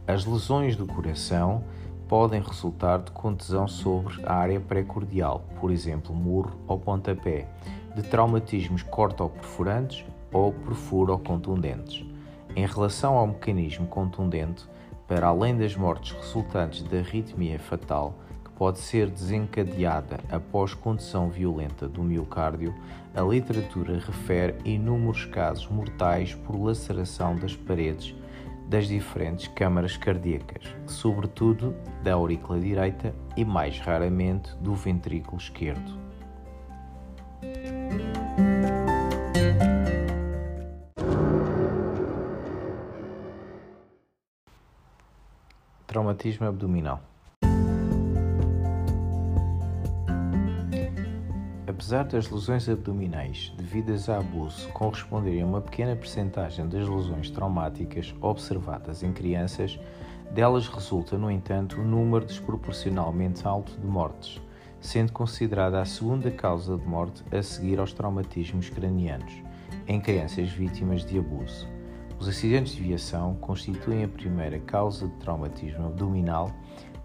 As 0.08 0.26
lesões 0.26 0.78
do 0.78 0.88
coração 0.88 1.64
podem 2.08 2.42
resultar 2.42 3.00
de 3.00 3.12
contusão 3.12 3.68
sobre 3.68 4.26
a 4.26 4.34
área 4.34 4.60
precordial, 4.62 5.46
por 5.60 5.72
exemplo, 5.72 6.16
murro 6.16 6.58
ou 6.68 6.80
pontapé, 6.80 7.48
de 7.96 8.02
traumatismos 8.02 8.82
cortoperfurantes 8.84 10.06
ou 10.32 10.54
perfuro-contundentes. 10.54 12.06
Em 12.56 12.66
relação 12.66 13.18
ao 13.18 13.28
mecanismo 13.28 13.88
contundente, 13.88 14.66
para 15.06 15.28
além 15.28 15.58
das 15.58 15.76
mortes 15.76 16.14
resultantes 16.14 16.84
da 16.84 17.00
arritmia 17.00 17.60
fatal, 17.60 18.16
pode 18.62 18.80
ser 18.80 19.10
desencadeada 19.10 20.20
após 20.30 20.74
condição 20.74 21.30
violenta 21.30 21.88
do 21.88 22.04
miocárdio, 22.04 22.76
a 23.14 23.22
literatura 23.22 24.00
refere 24.00 24.56
inúmeros 24.64 25.26
casos 25.26 25.68
mortais 25.68 26.34
por 26.34 26.56
laceração 26.56 27.36
das 27.36 27.56
paredes 27.56 28.16
das 28.68 28.88
diferentes 28.88 29.50
câmaras 29.50 29.98
cardíacas, 29.98 30.64
sobretudo 30.88 31.76
da 32.02 32.14
aurícula 32.14 32.58
direita 32.58 33.14
e 33.36 33.44
mais 33.44 33.78
raramente 33.80 34.56
do 34.58 34.74
ventrículo 34.74 35.38
esquerdo. 35.38 36.00
Traumatismo 45.86 46.48
abdominal. 46.48 47.11
Apesar 51.72 52.04
das 52.04 52.30
lesões 52.30 52.68
abdominais 52.68 53.54
devidas 53.56 54.10
a 54.10 54.18
abuso 54.18 54.68
corresponderem 54.74 55.42
a 55.42 55.46
uma 55.46 55.62
pequena 55.62 55.96
percentagem 55.96 56.68
das 56.68 56.86
lesões 56.86 57.30
traumáticas 57.30 58.14
observadas 58.20 59.04
em 59.04 59.14
crianças, 59.14 59.80
delas 60.32 60.68
resulta, 60.68 61.18
no 61.18 61.32
entanto, 61.32 61.80
um 61.80 61.86
número 61.86 62.26
desproporcionalmente 62.26 63.48
alto 63.48 63.72
de 63.80 63.88
mortes, 63.88 64.42
sendo 64.82 65.14
considerada 65.14 65.80
a 65.80 65.86
segunda 65.86 66.30
causa 66.30 66.78
de 66.78 66.86
morte 66.86 67.24
a 67.34 67.42
seguir 67.42 67.80
aos 67.80 67.94
traumatismos 67.94 68.68
cranianos, 68.70 69.32
em 69.88 70.02
crianças 70.02 70.50
vítimas 70.50 71.06
de 71.06 71.20
abuso. 71.20 71.70
Os 72.20 72.28
acidentes 72.28 72.76
de 72.76 72.84
viação 72.84 73.36
constituem 73.36 74.04
a 74.04 74.10
primeira 74.10 74.60
causa 74.60 75.08
de 75.08 75.16
traumatismo 75.16 75.86
abdominal, 75.86 76.52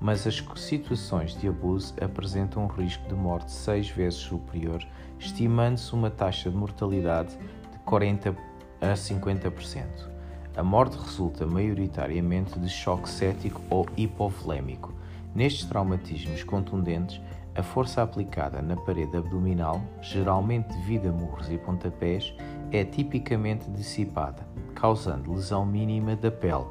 mas 0.01 0.27
as 0.27 0.45
situações 0.57 1.39
de 1.39 1.49
abuso 1.49 1.95
apresentam 2.01 2.65
um 2.65 2.67
risco 2.67 3.07
de 3.09 3.15
morte 3.15 3.51
seis 3.51 3.89
vezes 3.89 4.19
superior, 4.19 4.83
estimando-se 5.19 5.93
uma 5.93 6.11
taxa 6.11 6.51
de 6.51 6.57
mortalidade 6.57 7.37
de 7.73 7.79
40 7.85 8.37
a 8.81 8.93
50%. 8.93 10.17
A 10.57 10.63
morte 10.63 10.97
resulta 10.97 11.47
maioritariamente 11.47 12.59
de 12.59 12.69
choque 12.69 13.09
cético 13.09 13.61
ou 13.69 13.87
hipovolémico. 13.97 14.95
Nestes 15.35 15.67
traumatismos 15.67 16.43
contundentes, 16.45 17.21
a 17.55 17.63
força 17.63 18.03
aplicada 18.03 18.61
na 18.61 18.77
parede 18.77 19.17
abdominal, 19.17 19.83
geralmente 20.01 20.69
devido 20.69 21.09
a 21.09 21.13
murros 21.13 21.51
e 21.51 21.59
pontapés, 21.59 22.35
é 22.71 22.85
tipicamente 22.85 23.71
dissipada, 23.71 24.47
causando 24.75 25.33
lesão 25.33 25.65
mínima 25.65 26.17
da 26.17 26.31
pele, 26.31 26.67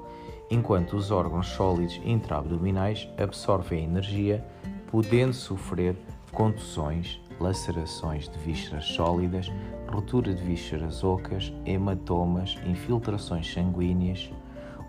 enquanto 0.49 0.95
os 0.95 1.11
órgãos 1.11 1.47
sólidos 1.47 1.99
intraabdominais 2.05 3.07
absorvem 3.17 3.85
energia, 3.85 4.45
podendo 4.91 5.33
sofrer 5.33 5.95
contusões, 6.31 7.19
lacerações 7.39 8.29
de 8.29 8.37
vísceras 8.39 8.85
sólidas, 8.85 9.51
ruptura 9.87 10.33
de 10.33 10.43
vísceras 10.43 11.03
ocas, 11.03 11.53
hematomas, 11.65 12.57
infiltrações 12.65 13.51
sanguíneas 13.51 14.31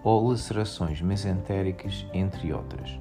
ou 0.05 0.29
lacerações 0.29 1.01
mesentéricas, 1.01 2.07
entre 2.13 2.53
outras. 2.53 2.99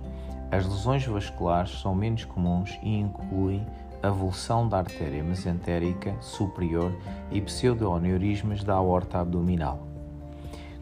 As 0.52 0.66
lesões 0.66 1.06
vasculares 1.06 1.80
são 1.82 1.94
menos 1.94 2.26
comuns 2.26 2.80
e 2.82 2.98
incluem 2.98 3.66
a 4.02 4.08
avulsão 4.08 4.68
da 4.68 4.78
artéria 4.78 5.24
mesentérica 5.24 6.16
superior 6.22 6.96
e 7.32 7.42
pseudoaneurismas 7.42 8.64
da 8.64 8.76
aorta 8.76 9.20
abdominal. 9.20 9.95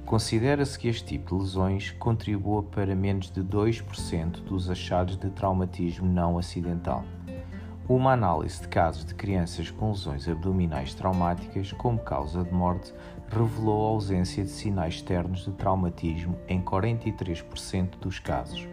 Considera-se 0.06 0.78
que 0.78 0.88
este 0.88 1.06
tipo 1.06 1.36
de 1.36 1.42
lesões 1.42 1.92
contribua 1.92 2.64
para 2.64 2.96
menos 2.96 3.32
de 3.32 3.42
2% 3.42 4.42
dos 4.44 4.70
achados 4.70 5.18
de 5.18 5.30
traumatismo 5.30 6.08
não 6.08 6.38
acidental. 6.38 7.04
Uma 7.88 8.14
análise 8.14 8.62
de 8.62 8.68
casos 8.68 9.04
de 9.04 9.14
crianças 9.16 9.70
com 9.72 9.90
lesões 9.90 10.28
abdominais 10.28 10.94
traumáticas 10.94 11.72
como 11.74 12.00
causa 12.00 12.44
de 12.44 12.54
morte 12.54 12.94
revelou 13.30 13.88
a 13.88 13.90
ausência 13.90 14.44
de 14.44 14.50
sinais 14.50 14.96
externos 14.96 15.46
de 15.46 15.52
traumatismo 15.52 16.38
em 16.48 16.62
43% 16.62 17.98
dos 18.00 18.20
casos 18.20 18.68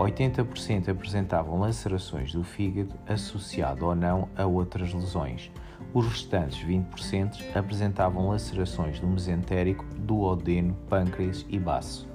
80% 0.00 0.88
apresentavam 0.88 1.60
lacerações 1.60 2.32
do 2.32 2.42
fígado 2.42 2.94
associado 3.06 3.84
ou 3.84 3.94
não 3.94 4.30
a 4.34 4.46
outras 4.46 4.94
lesões. 4.94 5.50
Os 5.92 6.06
restantes 6.06 6.64
20% 6.64 7.56
apresentavam 7.56 8.28
lacerações 8.28 9.00
do 9.00 9.08
mesentérico, 9.08 9.84
do 9.98 10.20
odeno, 10.20 10.74
pâncreas 10.88 11.44
e 11.48 11.58
baço. 11.58 12.08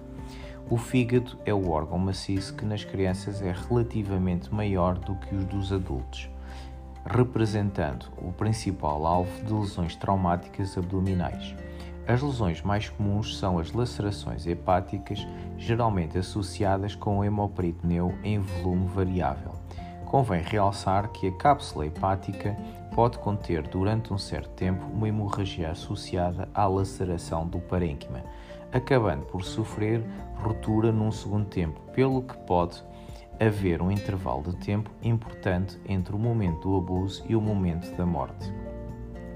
O 0.69 0.77
fígado 0.77 1.37
é 1.45 1.53
o 1.53 1.69
órgão 1.69 1.99
maciço 1.99 2.55
que 2.55 2.65
nas 2.65 2.85
crianças 2.85 3.41
é 3.41 3.51
relativamente 3.51 4.53
maior 4.53 4.97
do 4.97 5.15
que 5.15 5.35
os 5.35 5.43
dos 5.45 5.73
adultos, 5.73 6.29
representando 7.05 8.05
o 8.17 8.31
principal 8.31 9.05
alvo 9.05 9.43
de 9.43 9.53
lesões 9.53 9.95
traumáticas 9.95 10.77
abdominais. 10.77 11.53
As 12.07 12.21
lesões 12.21 12.61
mais 12.61 12.87
comuns 12.87 13.37
são 13.37 13.59
as 13.59 13.73
lacerações 13.73 14.47
hepáticas, 14.47 15.27
geralmente 15.57 16.17
associadas 16.17 16.95
com 16.95 17.19
o 17.19 17.23
hemoperitoneu 17.23 18.17
em 18.23 18.39
volume 18.39 18.87
variável. 18.87 19.51
Convém 20.05 20.41
realçar 20.41 21.09
que 21.09 21.27
a 21.27 21.31
cápsula 21.31 21.87
hepática 21.87 22.55
pode 22.95 23.19
conter 23.19 23.67
durante 23.67 24.13
um 24.13 24.17
certo 24.17 24.51
tempo 24.51 24.85
uma 24.85 25.09
hemorragia 25.09 25.69
associada 25.69 26.47
à 26.53 26.65
laceração 26.65 27.45
do 27.45 27.59
parênquima, 27.59 28.23
acabando 28.71 29.25
por 29.25 29.43
sofrer 29.43 30.01
ruptura 30.37 30.93
num 30.93 31.11
segundo 31.11 31.45
tempo, 31.45 31.77
pelo 31.91 32.21
que 32.21 32.37
pode 32.37 32.81
haver 33.37 33.81
um 33.81 33.91
intervalo 33.91 34.43
de 34.43 34.55
tempo 34.65 34.89
importante 35.03 35.77
entre 35.89 36.15
o 36.15 36.17
momento 36.17 36.69
do 36.69 36.77
abuso 36.77 37.21
e 37.27 37.35
o 37.35 37.41
momento 37.41 37.93
da 37.97 38.05
morte. 38.05 38.49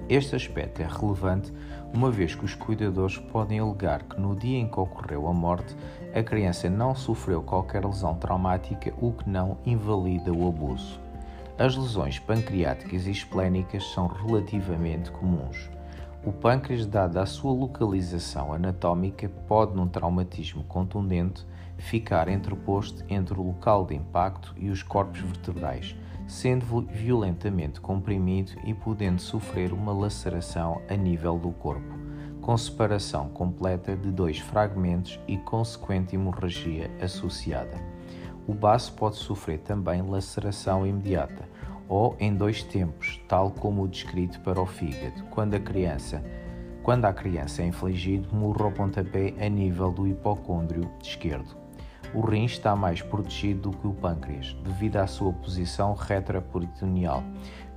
Este 0.08 0.38
aspecto 0.38 0.82
é 0.82 0.88
relevante 0.88 1.52
uma 1.94 2.10
vez 2.10 2.34
que 2.34 2.46
os 2.46 2.56
cuidadores 2.56 3.18
podem 3.18 3.60
alegar 3.60 4.04
que 4.04 4.22
no 4.22 4.38
dia 4.38 4.58
em 4.58 4.70
que 4.70 4.80
ocorreu 4.80 5.28
a 5.28 5.34
morte, 5.34 5.76
a 6.16 6.24
criança 6.24 6.70
não 6.70 6.96
sofreu 6.96 7.44
qualquer 7.44 7.86
lesão 7.86 8.16
traumática, 8.16 8.94
o 9.02 9.12
que 9.12 9.30
não 9.30 9.58
invalida 9.66 10.32
o 10.32 10.48
abuso. 10.48 11.09
As 11.60 11.76
lesões 11.76 12.18
pancreáticas 12.18 13.06
e 13.06 13.12
esplénicas 13.12 13.84
são 13.92 14.08
relativamente 14.08 15.12
comuns. 15.12 15.70
O 16.24 16.32
pâncreas, 16.32 16.86
dada 16.86 17.22
a 17.22 17.26
sua 17.26 17.52
localização 17.52 18.54
anatómica, 18.54 19.28
pode, 19.46 19.76
num 19.76 19.86
traumatismo 19.86 20.64
contundente, 20.64 21.46
ficar 21.78 22.30
entreposto 22.30 23.04
entre 23.10 23.38
o 23.38 23.44
local 23.44 23.86
de 23.86 23.94
impacto 23.94 24.56
e 24.56 24.70
os 24.70 24.82
corpos 24.82 25.20
vertebrais, 25.20 25.98
sendo 26.26 26.88
violentamente 26.94 27.82
comprimido 27.82 28.54
e 28.64 28.74
podendo 28.74 29.22
sofrer 29.22 29.74
uma 29.74 29.92
laceração 29.92 30.82
a 30.90 30.96
nível 30.96 31.38
do 31.38 31.52
corpo, 31.52 31.94
com 32.40 32.56
separação 32.56 33.28
completa 33.32 33.98
de 33.98 34.12
dois 34.12 34.40
fragmentos 34.40 35.20
e 35.28 35.38
consequente 35.38 36.16
hemorragia 36.16 36.90
associada. 37.02 37.99
O 38.50 38.54
baço 38.56 38.94
pode 38.94 39.18
sofrer 39.18 39.60
também 39.60 40.02
laceração 40.02 40.84
imediata 40.84 41.48
ou 41.88 42.16
em 42.20 42.34
dois 42.34 42.64
tempos, 42.64 43.22
tal 43.28 43.52
como 43.52 43.84
o 43.84 43.88
descrito 43.88 44.40
para 44.40 44.60
o 44.60 44.66
fígado, 44.66 45.24
quando 45.30 45.54
a 45.54 45.60
criança 45.60 46.20
quando 46.82 47.14
criança 47.14 47.62
é 47.62 47.68
infligido 47.68 48.36
murro 48.36 48.64
ao 48.64 48.72
pontapé 48.72 49.36
a 49.40 49.48
nível 49.48 49.92
do 49.92 50.08
hipocôndrio 50.08 50.90
esquerdo. 51.00 51.56
O 52.12 52.22
rim 52.22 52.46
está 52.46 52.76
mais 52.76 53.04
protegido 53.04 53.70
do 53.70 53.78
que 53.78 53.86
o 53.86 53.94
pâncreas, 53.94 54.58
devido 54.64 54.98
à 54.98 55.06
sua 55.06 55.32
posição 55.32 55.94
retroperitoneal. 55.94 57.24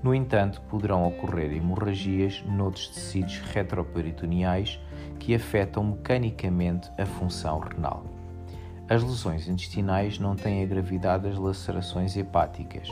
No 0.03 0.15
entanto, 0.15 0.63
poderão 0.71 1.07
ocorrer 1.07 1.53
hemorragias 1.53 2.43
noutros 2.47 2.89
tecidos 2.89 3.41
retroperitoneais 3.53 4.81
que 5.19 5.35
afetam 5.35 5.85
mecanicamente 5.85 6.91
a 6.97 7.05
função 7.05 7.59
renal. 7.59 8.22
As 8.89 9.03
lesões 9.03 9.49
intestinais 9.49 10.19
não 10.19 10.35
têm 10.35 10.63
a 10.63 10.67
gravidade 10.67 11.29
das 11.29 11.39
lacerações 11.39 12.17
hepáticas, 12.17 12.89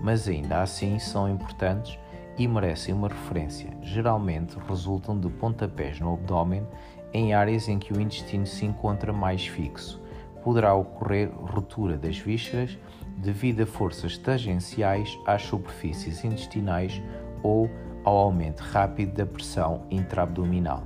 mas 0.00 0.28
ainda 0.28 0.62
assim 0.62 0.98
são 0.98 1.28
importantes 1.28 1.98
e 2.38 2.46
merecem 2.46 2.94
uma 2.94 3.08
referência. 3.08 3.70
Geralmente 3.82 4.56
resultam 4.68 5.18
de 5.18 5.28
pontapés 5.28 5.98
no 5.98 6.14
abdômen 6.14 6.66
em 7.12 7.34
áreas 7.34 7.68
em 7.68 7.78
que 7.78 7.92
o 7.92 8.00
intestino 8.00 8.46
se 8.46 8.64
encontra 8.64 9.12
mais 9.12 9.46
fixo 9.46 10.00
poderá 10.42 10.74
ocorrer 10.74 11.30
ruptura 11.34 11.96
das 11.96 12.18
vísceras 12.18 12.78
devido 13.16 13.62
a 13.62 13.66
forças 13.66 14.16
tangenciais 14.16 15.18
às 15.26 15.42
superfícies 15.42 16.24
intestinais 16.24 17.00
ou 17.42 17.70
ao 18.04 18.16
aumento 18.16 18.60
rápido 18.60 19.14
da 19.14 19.26
pressão 19.26 19.82
intraabdominal. 19.90 20.82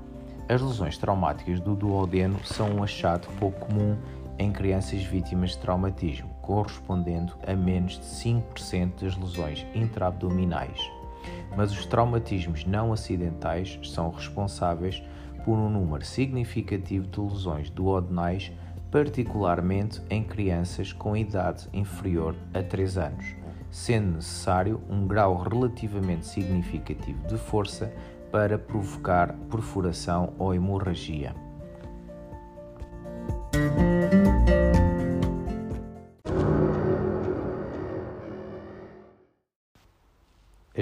As 0.48 0.60
lesões 0.60 0.98
traumáticas 0.98 1.60
do 1.60 1.74
duodeno 1.74 2.38
são 2.44 2.76
um 2.76 2.82
achado 2.82 3.28
pouco 3.38 3.66
comum 3.66 3.96
em 4.38 4.52
crianças 4.52 5.02
vítimas 5.02 5.50
de 5.50 5.58
traumatismo, 5.58 6.28
correspondendo 6.42 7.34
a 7.46 7.54
menos 7.54 7.98
de 7.98 8.04
5% 8.04 9.02
das 9.02 9.16
lesões 9.16 9.66
intraabdominais. 9.74 10.78
Mas 11.56 11.72
os 11.72 11.86
traumatismos 11.86 12.64
não 12.64 12.92
acidentais 12.92 13.78
são 13.82 14.10
responsáveis 14.10 15.02
por 15.44 15.56
um 15.56 15.68
número 15.68 16.04
significativo 16.04 17.06
de 17.06 17.20
lesões 17.20 17.70
duodenais 17.70 18.52
particularmente 18.94 20.00
em 20.08 20.22
crianças 20.22 20.92
com 20.92 21.16
idade 21.16 21.68
inferior 21.72 22.36
a 22.54 22.62
3 22.62 22.96
anos, 22.96 23.26
sendo 23.68 24.14
necessário 24.14 24.80
um 24.88 25.04
grau 25.04 25.36
relativamente 25.36 26.24
significativo 26.24 27.26
de 27.26 27.36
força 27.36 27.92
para 28.30 28.56
provocar 28.56 29.32
perfuração 29.50 30.32
ou 30.38 30.54
hemorragia. 30.54 31.34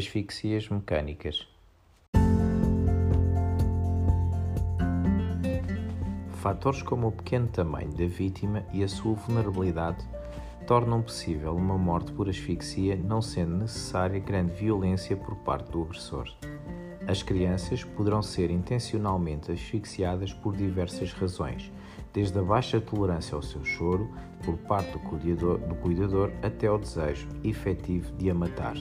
Asfixias 0.02 0.68
mecânicas. 0.68 1.46
Fatores 6.40 6.82
como 6.82 7.06
o 7.06 7.12
pequeno 7.12 7.46
tamanho 7.46 7.92
da 7.92 8.06
vítima 8.06 8.66
e 8.72 8.82
a 8.82 8.88
sua 8.88 9.14
vulnerabilidade 9.14 10.04
tornam 10.66 11.02
possível 11.02 11.54
uma 11.54 11.78
morte 11.78 12.10
por 12.10 12.28
asfixia, 12.28 12.96
não 12.96 13.22
sendo 13.22 13.58
necessária 13.58 14.18
grande 14.18 14.52
violência 14.54 15.16
por 15.16 15.36
parte 15.36 15.70
do 15.70 15.82
agressor. 15.82 16.28
As 17.06 17.22
crianças 17.22 17.84
poderão 17.84 18.22
ser 18.22 18.50
intencionalmente 18.50 19.52
asfixiadas 19.52 20.32
por 20.32 20.56
diversas 20.56 21.12
razões, 21.12 21.70
desde 22.12 22.36
a 22.40 22.42
baixa 22.42 22.80
tolerância 22.80 23.36
ao 23.36 23.42
seu 23.42 23.64
choro 23.64 24.10
por 24.44 24.56
parte 24.58 24.90
do 24.90 24.98
cuidador, 24.98 25.58
do 25.58 25.76
cuidador 25.76 26.32
até 26.42 26.66
ao 26.66 26.78
desejo 26.78 27.28
efetivo 27.44 28.10
de 28.16 28.30
a 28.30 28.34
matar. 28.34 28.74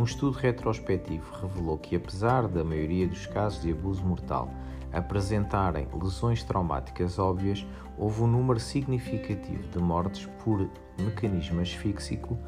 Um 0.00 0.04
estudo 0.04 0.38
retrospectivo 0.38 1.30
revelou 1.42 1.76
que, 1.76 1.94
apesar 1.94 2.48
da 2.48 2.64
maioria 2.64 3.06
dos 3.06 3.26
casos 3.26 3.60
de 3.60 3.70
abuso 3.70 4.02
mortal 4.02 4.48
apresentarem 4.90 5.86
lesões 5.92 6.42
traumáticas 6.42 7.18
óbvias, 7.18 7.66
houve 7.98 8.22
um 8.22 8.26
número 8.26 8.58
significativo 8.58 9.68
de 9.68 9.78
mortes 9.78 10.24
por 10.42 10.66
mecanismo 10.98 11.60
asfíxico, 11.60 12.38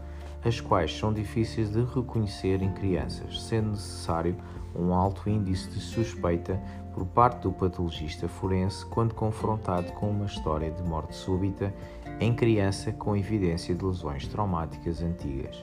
as 0.43 0.63
quais 0.63 0.99
são 0.99 1.13
difíceis 1.13 1.71
de 1.71 1.85
reconhecer 1.85 2.63
em 2.63 2.73
crianças, 2.73 3.43
sendo 3.43 3.73
necessário 3.73 4.35
um 4.75 4.95
alto 4.95 5.29
índice 5.29 5.69
de 5.69 5.79
suspeita 5.79 6.59
por 6.95 7.05
parte 7.05 7.43
do 7.43 7.53
patologista 7.53 8.29
forense 8.29 8.87
quando 8.87 9.13
confrontado 9.13 9.93
com 9.93 10.09
uma 10.09 10.25
história 10.25 10.71
de 10.71 10.83
morte 10.85 11.15
súbita 11.15 11.71
em 12.19 12.33
criança 12.33 12.93
com 12.93 13.15
evidência 13.15 13.75
de 13.75 13.85
lesões 13.85 14.27
traumáticas 14.27 15.03
antigas. 15.03 15.63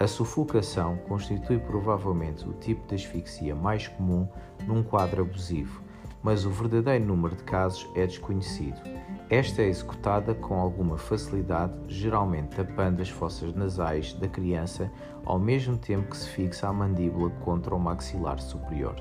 A 0.00 0.06
sufocação 0.06 0.96
constitui 0.96 1.58
provavelmente 1.58 2.48
o 2.48 2.54
tipo 2.54 2.86
de 2.88 2.94
asfixia 2.94 3.54
mais 3.54 3.86
comum 3.86 4.26
num 4.66 4.82
quadro 4.82 5.20
abusivo, 5.20 5.82
mas 6.22 6.46
o 6.46 6.50
verdadeiro 6.50 7.04
número 7.04 7.36
de 7.36 7.42
casos 7.44 7.86
é 7.94 8.06
desconhecido. 8.06 8.80
Esta 9.28 9.60
é 9.60 9.66
executada 9.66 10.34
com 10.34 10.58
alguma 10.58 10.96
facilidade, 10.96 11.74
geralmente 11.86 12.56
tapando 12.56 13.02
as 13.02 13.10
fossas 13.10 13.52
nasais 13.52 14.14
da 14.14 14.26
criança 14.26 14.90
ao 15.26 15.38
mesmo 15.38 15.76
tempo 15.76 16.08
que 16.08 16.16
se 16.16 16.30
fixa 16.30 16.66
a 16.66 16.72
mandíbula 16.72 17.28
contra 17.44 17.74
o 17.74 17.78
maxilar 17.78 18.40
superior, 18.40 18.96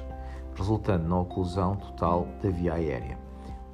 resultando 0.53 1.07
na 1.07 1.17
oclusão 1.17 1.77
total 1.77 2.27
da 2.43 2.49
via 2.49 2.73
aérea. 2.73 3.17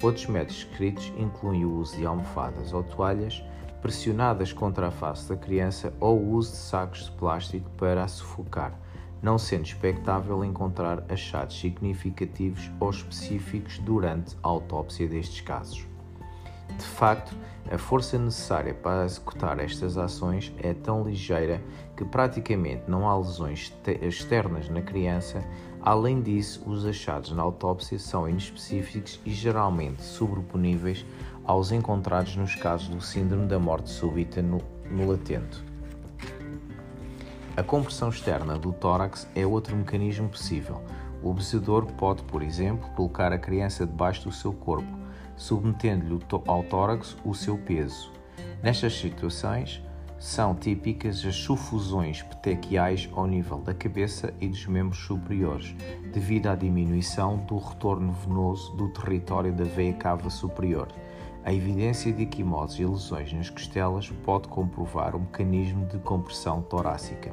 Outros 0.00 0.26
métodos 0.26 0.58
escritos 0.58 1.12
incluem 1.18 1.64
o 1.64 1.74
uso 1.80 1.96
de 1.96 2.06
almofadas 2.06 2.72
ou 2.72 2.84
toalhas 2.84 3.42
pressionadas 3.80 4.52
contra 4.52 4.88
a 4.88 4.90
face 4.90 5.28
da 5.28 5.36
criança 5.36 5.92
ou 6.00 6.18
o 6.18 6.34
uso 6.34 6.52
de 6.52 6.56
sacos 6.58 7.04
de 7.04 7.10
plástico 7.12 7.70
para 7.76 8.04
a 8.04 8.08
sufocar 8.08 8.78
não 9.22 9.38
sendo 9.38 9.64
expectável 9.64 10.44
encontrar 10.44 11.04
achados 11.08 11.58
significativos 11.58 12.70
ou 12.78 12.90
específicos 12.90 13.78
durante 13.78 14.36
a 14.42 14.48
autópsia 14.48 15.08
destes 15.08 15.40
casos. 15.40 15.86
De 16.78 16.84
facto, 16.84 17.34
a 17.70 17.78
força 17.78 18.18
necessária 18.18 18.74
para 18.74 19.04
executar 19.04 19.58
estas 19.58 19.96
ações 19.96 20.52
é 20.58 20.74
tão 20.74 21.02
ligeira 21.02 21.60
que 21.96 22.04
praticamente 22.04 22.82
não 22.86 23.08
há 23.08 23.16
lesões 23.16 23.72
externas 24.02 24.68
na 24.68 24.82
criança. 24.82 25.42
Além 25.80 26.20
disso, 26.20 26.62
os 26.66 26.84
achados 26.84 27.32
na 27.32 27.42
autópsia 27.42 27.98
são 27.98 28.28
inespecíficos 28.28 29.20
e 29.24 29.30
geralmente 29.30 30.02
sobreponíveis 30.02 31.04
aos 31.46 31.70
encontrados 31.70 32.36
nos 32.36 32.54
casos 32.54 32.88
do 32.88 33.00
síndrome 33.00 33.46
da 33.46 33.58
morte 33.58 33.90
súbita 33.90 34.42
no, 34.42 34.60
no 34.90 35.10
latente. 35.10 35.64
A 37.56 37.62
compressão 37.62 38.08
externa 38.08 38.58
do 38.58 38.72
tórax 38.72 39.26
é 39.34 39.46
outro 39.46 39.74
mecanismo 39.74 40.28
possível. 40.28 40.82
O 41.22 41.30
obsedor 41.30 41.86
pode, 41.92 42.22
por 42.24 42.42
exemplo, 42.42 42.90
colocar 42.90 43.32
a 43.32 43.38
criança 43.38 43.86
debaixo 43.86 44.24
do 44.24 44.32
seu 44.32 44.52
corpo, 44.52 44.98
submetendo-lhe 45.36 46.20
ao 46.46 46.62
tórax 46.64 47.16
o 47.24 47.34
seu 47.34 47.56
peso. 47.56 48.12
Nestas 48.62 48.98
situações, 48.98 49.82
são 50.18 50.54
típicas 50.54 51.24
as 51.24 51.36
sufusões 51.36 52.22
petequiais 52.22 53.08
ao 53.12 53.26
nível 53.26 53.58
da 53.58 53.74
cabeça 53.74 54.32
e 54.40 54.48
dos 54.48 54.66
membros 54.66 54.98
superiores, 55.04 55.74
devido 56.12 56.48
à 56.48 56.54
diminuição 56.54 57.36
do 57.38 57.58
retorno 57.58 58.12
venoso 58.12 58.74
do 58.76 58.88
território 58.88 59.52
da 59.52 59.64
veia 59.64 59.92
cava 59.92 60.30
superior. 60.30 60.88
A 61.46 61.52
evidência 61.52 62.12
de 62.12 62.24
equimoses 62.24 62.80
e 62.80 62.84
lesões 62.84 63.32
nas 63.32 63.48
costelas 63.48 64.10
pode 64.24 64.48
comprovar 64.48 65.14
o 65.14 65.20
mecanismo 65.20 65.86
de 65.86 65.96
compressão 66.00 66.60
torácica. 66.60 67.32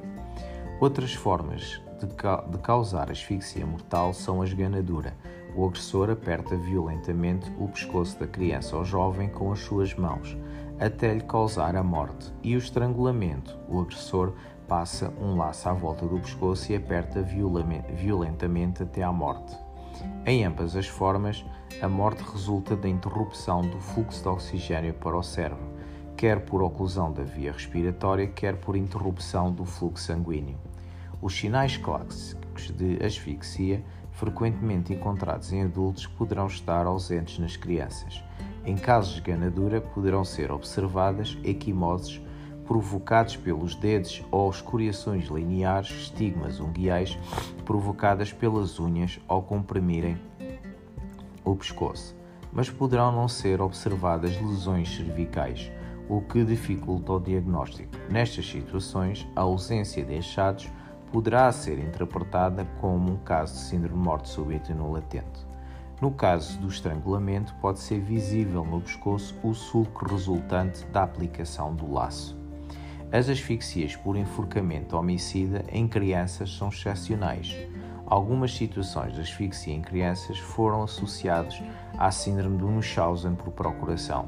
Outras 0.80 1.16
formas 1.16 1.82
de, 2.00 2.06
ca 2.14 2.42
de 2.48 2.60
causar 2.60 3.10
asfixia 3.10 3.66
mortal 3.66 4.14
são 4.14 4.44
a 4.44 4.46
esganadura. 4.46 5.18
O 5.56 5.66
agressor 5.66 6.12
aperta 6.12 6.56
violentamente 6.56 7.52
o 7.58 7.68
pescoço 7.68 8.20
da 8.20 8.28
criança 8.28 8.78
ou 8.78 8.86
jovem 8.86 9.30
com 9.30 9.52
as 9.52 9.62
suas 9.62 9.96
mãos, 9.96 10.38
até 10.80 11.12
lhe 11.12 11.22
causar 11.22 11.76
a 11.76 11.82
morte, 11.82 12.32
e 12.44 12.56
o 12.56 12.60
estrangulamento. 12.60 13.58
O 13.68 13.80
agressor 13.80 14.34
passa 14.68 15.12
um 15.20 15.36
laço 15.36 15.68
à 15.68 15.74
volta 15.74 16.06
do 16.06 16.20
pescoço 16.20 16.72
e 16.72 16.76
aperta 16.76 17.24
violentamente 17.24 18.84
até 18.84 19.02
à 19.02 19.12
morte. 19.12 19.58
Em 20.24 20.46
ambas 20.46 20.76
as 20.76 20.88
formas, 20.88 21.44
a 21.82 21.88
morte 21.88 22.24
resulta 22.24 22.76
da 22.76 22.88
interrupção 22.88 23.62
do 23.62 23.80
fluxo 23.80 24.22
de 24.22 24.28
oxigênio 24.28 24.94
para 24.94 25.18
o 25.18 25.24
cérebro, 25.24 25.64
quer 26.16 26.40
por 26.42 26.62
oclusão 26.62 27.12
da 27.12 27.24
via 27.24 27.52
respiratória, 27.52 28.28
quer 28.28 28.56
por 28.56 28.76
interrupção 28.76 29.52
do 29.52 29.66
fluxo 29.66 30.06
sanguíneo. 30.06 30.58
Os 31.22 31.36
sinais 31.36 31.78
clássicos 31.78 32.72
de 32.72 33.04
asfixia, 33.04 33.84
frequentemente 34.12 34.94
encontrados 34.94 35.52
em 35.52 35.64
adultos, 35.64 36.06
poderão 36.06 36.48
estar 36.48 36.86
ausentes 36.86 37.40
nas 37.40 37.58
crianças. 37.58 38.24
Em 38.66 38.76
casos 38.76 39.16
de 39.16 39.22
ganadura, 39.22 39.82
poderão 39.82 40.24
ser 40.24 40.52
observadas 40.52 41.38
equimoses 41.44 42.22
provocados 42.66 43.36
pelos 43.36 43.76
dedos 43.76 44.24
ou 44.32 44.50
escoriações 44.50 45.26
lineares, 45.26 45.90
estigmas 45.90 46.60
unguiais 46.60 47.18
provocadas 47.66 48.32
pelas 48.32 48.80
unhas 48.80 49.20
ao 49.28 49.42
comprimirem 49.42 50.18
o 51.44 51.56
pescoço, 51.56 52.16
mas 52.52 52.70
poderão 52.70 53.12
não 53.12 53.28
ser 53.28 53.62
observadas 53.62 54.40
lesões 54.42 54.96
cervicais, 54.96 55.72
o 56.08 56.22
que 56.22 56.44
dificulta 56.44 57.14
o 57.14 57.20
diagnóstico. 57.20 57.92
Nestas 58.10 58.46
situações, 58.46 59.28
a 59.36 59.42
ausência 59.42 60.04
de 60.04 60.18
achados 60.18 60.70
poderá 61.12 61.52
ser 61.52 61.80
interpretada 61.80 62.66
como 62.80 63.12
um 63.12 63.18
caso 63.18 63.54
de 63.54 63.60
síndrome 63.60 63.96
de 63.96 64.04
morte 64.04 64.30
súbita 64.30 64.74
no 64.74 64.92
latente. 64.92 65.54
No 66.02 66.12
caso 66.12 66.60
do 66.60 66.68
estrangulamento, 66.68 67.54
pode 67.62 67.80
ser 67.80 68.00
visível 68.00 68.66
no 68.66 68.82
pescoço 68.82 69.38
o 69.44 69.54
sulco 69.54 70.06
resultante 70.06 70.86
da 70.88 71.04
aplicação 71.04 71.74
do 71.74 71.92
laço. 71.92 72.38
As 73.12 73.30
asfixias 73.30 73.96
por 73.96 74.18
enforcamento 74.18 74.98
homicida 74.98 75.64
em 75.72 75.88
crianças 75.88 76.52
são 76.52 76.70
excepcionais. 76.70 77.56
Algumas 78.06 78.54
situações 78.54 79.14
de 79.14 79.22
asfixia 79.22 79.74
em 79.74 79.82
crianças 79.82 80.38
foram 80.38 80.84
associadas 80.84 81.62
à 81.98 82.12
síndrome 82.12 82.58
de 82.58 82.64
Munchausen 82.64 83.36
por 83.36 83.52
procuração. 83.52 84.28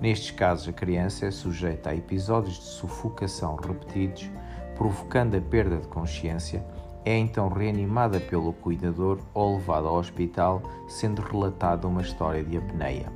Nestes 0.00 0.30
casos, 0.30 0.68
a 0.68 0.72
criança 0.72 1.26
é 1.26 1.30
sujeita 1.30 1.90
a 1.90 1.96
episódios 1.96 2.54
de 2.54 2.64
sufocação 2.64 3.56
repetidos, 3.56 4.30
provocando 4.76 5.36
a 5.36 5.40
perda 5.40 5.78
de 5.78 5.88
consciência, 5.88 6.64
é 7.04 7.16
então 7.16 7.48
reanimada 7.48 8.20
pelo 8.20 8.52
cuidador 8.52 9.18
ou 9.34 9.56
levada 9.56 9.88
ao 9.88 9.96
hospital, 9.96 10.62
sendo 10.88 11.20
relatada 11.22 11.86
uma 11.86 12.02
história 12.02 12.44
de 12.44 12.56
apneia. 12.56 13.12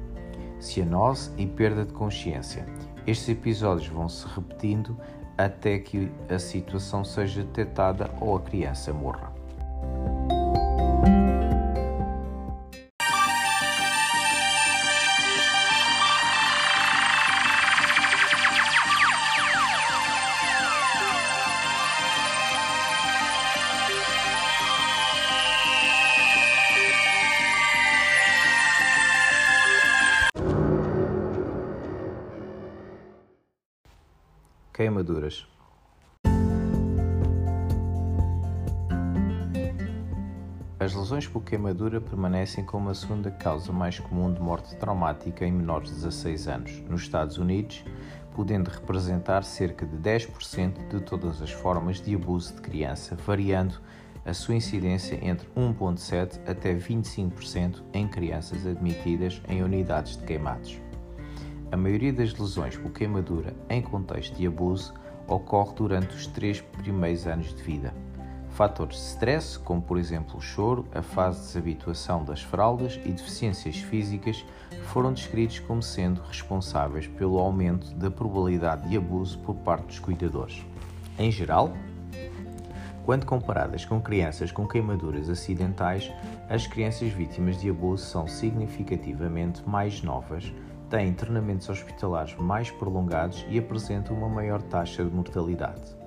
Cianose 0.58 1.30
e 1.36 1.46
perda 1.46 1.84
de 1.84 1.92
consciência 1.92 2.66
estes 3.06 3.28
episódios 3.30 3.88
vão 3.88 4.08
se 4.08 4.26
repetindo 4.28 4.96
até 5.36 5.78
que 5.78 6.10
a 6.28 6.38
situação 6.38 7.04
seja 7.04 7.42
detectada 7.42 8.10
ou 8.20 8.36
a 8.36 8.40
criança 8.40 8.92
morra. 8.92 9.31
Queimaduras. 34.82 35.46
As 40.82 40.94
lesões 40.94 41.28
por 41.28 41.44
queimadura 41.44 42.00
permanecem 42.00 42.64
como 42.64 42.90
a 42.90 42.94
segunda 42.94 43.30
causa 43.30 43.72
mais 43.72 44.00
comum 44.00 44.32
de 44.32 44.40
morte 44.40 44.74
traumática 44.74 45.46
em 45.46 45.52
menores 45.52 45.90
de 45.90 45.94
16 45.94 46.48
anos. 46.48 46.82
Nos 46.90 47.02
Estados 47.02 47.38
Unidos, 47.38 47.84
podendo 48.34 48.68
representar 48.68 49.44
cerca 49.44 49.86
de 49.86 49.96
10% 49.96 50.88
de 50.88 51.00
todas 51.02 51.40
as 51.40 51.52
formas 51.52 52.00
de 52.00 52.16
abuso 52.16 52.56
de 52.56 52.62
criança, 52.62 53.14
variando 53.14 53.80
a 54.26 54.34
sua 54.34 54.56
incidência 54.56 55.24
entre 55.24 55.48
1,7% 55.56 56.40
até 56.48 56.74
25% 56.74 57.80
em 57.94 58.08
crianças 58.08 58.66
admitidas 58.66 59.40
em 59.48 59.62
unidades 59.62 60.16
de 60.16 60.24
queimados. 60.24 60.80
A 61.70 61.76
maioria 61.76 62.12
das 62.12 62.34
lesões 62.36 62.76
por 62.76 62.90
queimadura 62.90 63.54
em 63.70 63.80
contexto 63.80 64.34
de 64.34 64.48
abuso 64.48 64.92
ocorre 65.28 65.76
durante 65.76 66.16
os 66.16 66.26
três 66.26 66.60
primeiros 66.60 67.24
anos 67.24 67.54
de 67.54 67.62
vida. 67.62 68.01
Fatores 68.52 68.96
de 68.96 69.02
stress, 69.02 69.58
como 69.58 69.80
por 69.80 69.98
exemplo 69.98 70.36
o 70.36 70.40
choro, 70.40 70.86
a 70.94 71.00
fase 71.00 71.40
de 71.40 71.46
desabituação 71.46 72.22
das 72.22 72.42
fraldas 72.42 73.00
e 73.02 73.10
deficiências 73.10 73.76
físicas, 73.76 74.44
foram 74.88 75.12
descritos 75.12 75.58
como 75.60 75.82
sendo 75.82 76.20
responsáveis 76.20 77.06
pelo 77.06 77.38
aumento 77.38 77.94
da 77.94 78.10
probabilidade 78.10 78.88
de 78.90 78.96
abuso 78.96 79.38
por 79.38 79.54
parte 79.56 79.86
dos 79.86 79.98
cuidadores. 79.98 80.62
Em 81.18 81.30
geral, 81.30 81.72
quando 83.06 83.24
comparadas 83.24 83.86
com 83.86 84.00
crianças 84.02 84.52
com 84.52 84.68
queimaduras 84.68 85.30
acidentais, 85.30 86.12
as 86.48 86.66
crianças 86.66 87.10
vítimas 87.10 87.58
de 87.58 87.70
abuso 87.70 88.04
são 88.04 88.28
significativamente 88.28 89.66
mais 89.66 90.02
novas, 90.02 90.52
têm 90.90 91.14
treinamentos 91.14 91.70
hospitalares 91.70 92.36
mais 92.36 92.70
prolongados 92.70 93.46
e 93.48 93.58
apresentam 93.58 94.14
uma 94.14 94.28
maior 94.28 94.60
taxa 94.60 95.02
de 95.02 95.10
mortalidade. 95.10 96.01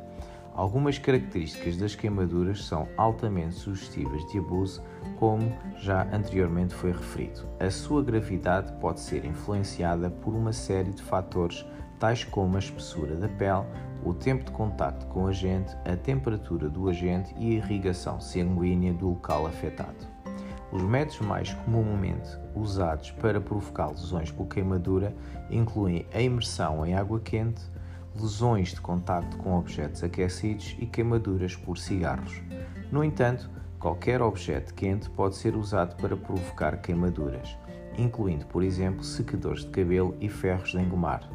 Algumas 0.55 0.97
características 0.97 1.75
das 1.75 1.95
queimaduras 1.95 2.63
são 2.63 2.87
altamente 2.95 3.55
sugestivas 3.55 4.25
de 4.31 4.39
abuso, 4.39 4.81
como 5.19 5.53
já 5.79 6.03
anteriormente 6.13 6.73
foi 6.73 6.93
referido. 6.93 7.41
A 7.59 7.69
sua 7.69 8.01
gravidade 8.01 8.71
pode 8.79 9.01
ser 9.01 9.25
influenciada 9.25 10.09
por 10.09 10.33
uma 10.33 10.53
série 10.53 10.91
de 10.91 11.03
fatores, 11.03 11.65
tais 11.99 12.23
como 12.23 12.55
a 12.55 12.59
espessura 12.59 13.17
da 13.17 13.27
pele, 13.27 13.65
o 14.05 14.13
tempo 14.13 14.45
de 14.45 14.51
contacto 14.51 15.05
com 15.07 15.25
o 15.25 15.27
agente, 15.27 15.75
a 15.83 15.97
temperatura 15.97 16.69
do 16.69 16.87
agente 16.87 17.35
e 17.37 17.47
a 17.47 17.53
irrigação 17.55 18.21
sanguínea 18.21 18.93
do 18.93 19.09
local 19.09 19.45
afetado. 19.47 20.07
Os 20.71 20.81
métodos 20.81 21.19
mais 21.19 21.53
comumente 21.65 22.29
usados 22.55 23.11
para 23.11 23.41
provocar 23.41 23.87
lesões 23.87 24.31
por 24.31 24.47
queimadura 24.47 25.13
incluem 25.49 26.05
a 26.13 26.21
imersão 26.21 26.85
em 26.85 26.95
água 26.95 27.19
quente, 27.19 27.61
lesões 28.19 28.69
de 28.69 28.81
contacto 28.81 29.37
com 29.37 29.57
objetos 29.57 30.03
aquecidos 30.03 30.75
e 30.79 30.85
queimaduras 30.85 31.55
por 31.55 31.77
cigarros. 31.77 32.41
No 32.91 33.03
entanto, 33.03 33.49
qualquer 33.79 34.21
objeto 34.21 34.73
quente 34.73 35.09
pode 35.09 35.35
ser 35.35 35.55
usado 35.55 35.95
para 35.95 36.15
provocar 36.15 36.77
queimaduras, 36.77 37.57
incluindo, 37.97 38.45
por 38.45 38.63
exemplo, 38.63 39.03
secadores 39.03 39.63
de 39.63 39.69
cabelo 39.69 40.15
e 40.19 40.29
ferros 40.29 40.71
de 40.71 40.79
engomar. 40.79 41.29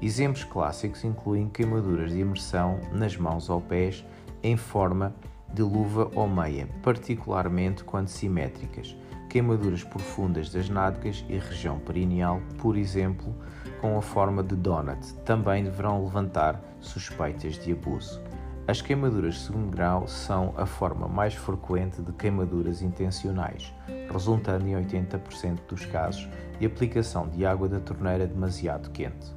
Exemplos 0.00 0.44
clássicos 0.44 1.02
incluem 1.02 1.48
queimaduras 1.48 2.12
de 2.12 2.20
imersão 2.20 2.78
nas 2.92 3.16
mãos 3.16 3.50
ou 3.50 3.60
pés 3.60 4.04
em 4.42 4.56
forma 4.56 5.14
de 5.52 5.62
luva 5.62 6.10
ou 6.14 6.28
meia, 6.28 6.68
particularmente 6.82 7.82
quando 7.82 8.08
simétricas, 8.08 8.96
queimaduras 9.28 9.82
profundas 9.82 10.50
das 10.50 10.68
nádegas 10.68 11.24
e 11.28 11.38
região 11.38 11.78
perineal, 11.78 12.40
por 12.58 12.76
exemplo, 12.76 13.34
com 13.80 13.96
a 13.96 14.02
forma 14.02 14.42
de 14.42 14.54
donut, 14.54 15.14
também 15.24 15.64
deverão 15.64 16.04
levantar 16.04 16.60
suspeitas 16.80 17.58
de 17.58 17.72
abuso. 17.72 18.20
As 18.66 18.82
queimaduras 18.82 19.34
de 19.34 19.40
segundo 19.40 19.70
grau 19.70 20.06
são 20.06 20.52
a 20.56 20.66
forma 20.66 21.08
mais 21.08 21.34
frequente 21.34 22.02
de 22.02 22.12
queimaduras 22.12 22.82
intencionais, 22.82 23.72
resultando 24.12 24.66
em 24.68 24.72
80% 24.72 25.60
dos 25.66 25.86
casos 25.86 26.28
de 26.58 26.66
aplicação 26.66 27.28
de 27.28 27.46
água 27.46 27.68
da 27.68 27.80
torneira 27.80 28.26
demasiado 28.26 28.90
quente. 28.90 29.34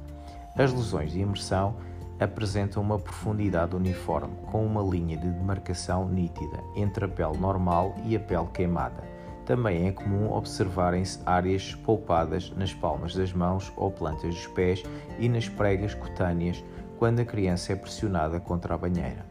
As 0.56 0.72
lesões 0.72 1.12
de 1.12 1.20
imersão 1.20 1.76
apresentam 2.20 2.82
uma 2.82 2.98
profundidade 2.98 3.74
uniforme, 3.74 4.36
com 4.50 4.66
uma 4.66 4.82
linha 4.82 5.16
de 5.16 5.30
demarcação 5.30 6.06
nítida 6.08 6.62
entre 6.76 7.06
a 7.06 7.08
pele 7.08 7.38
normal 7.38 7.94
e 8.04 8.14
a 8.14 8.20
pele 8.20 8.48
queimada 8.52 9.11
também 9.44 9.88
é 9.88 9.92
comum 9.92 10.32
observarem-se 10.32 11.20
áreas 11.26 11.74
poupadas 11.74 12.50
nas 12.56 12.72
palmas 12.72 13.14
das 13.14 13.32
mãos 13.32 13.72
ou 13.76 13.90
plantas 13.90 14.34
dos 14.34 14.46
pés 14.48 14.82
e 15.18 15.28
nas 15.28 15.48
pregas 15.48 15.94
cutâneas 15.94 16.62
quando 16.98 17.20
a 17.20 17.24
criança 17.24 17.72
é 17.72 17.76
pressionada 17.76 18.38
contra 18.38 18.74
a 18.74 18.78
banheira. 18.78 19.26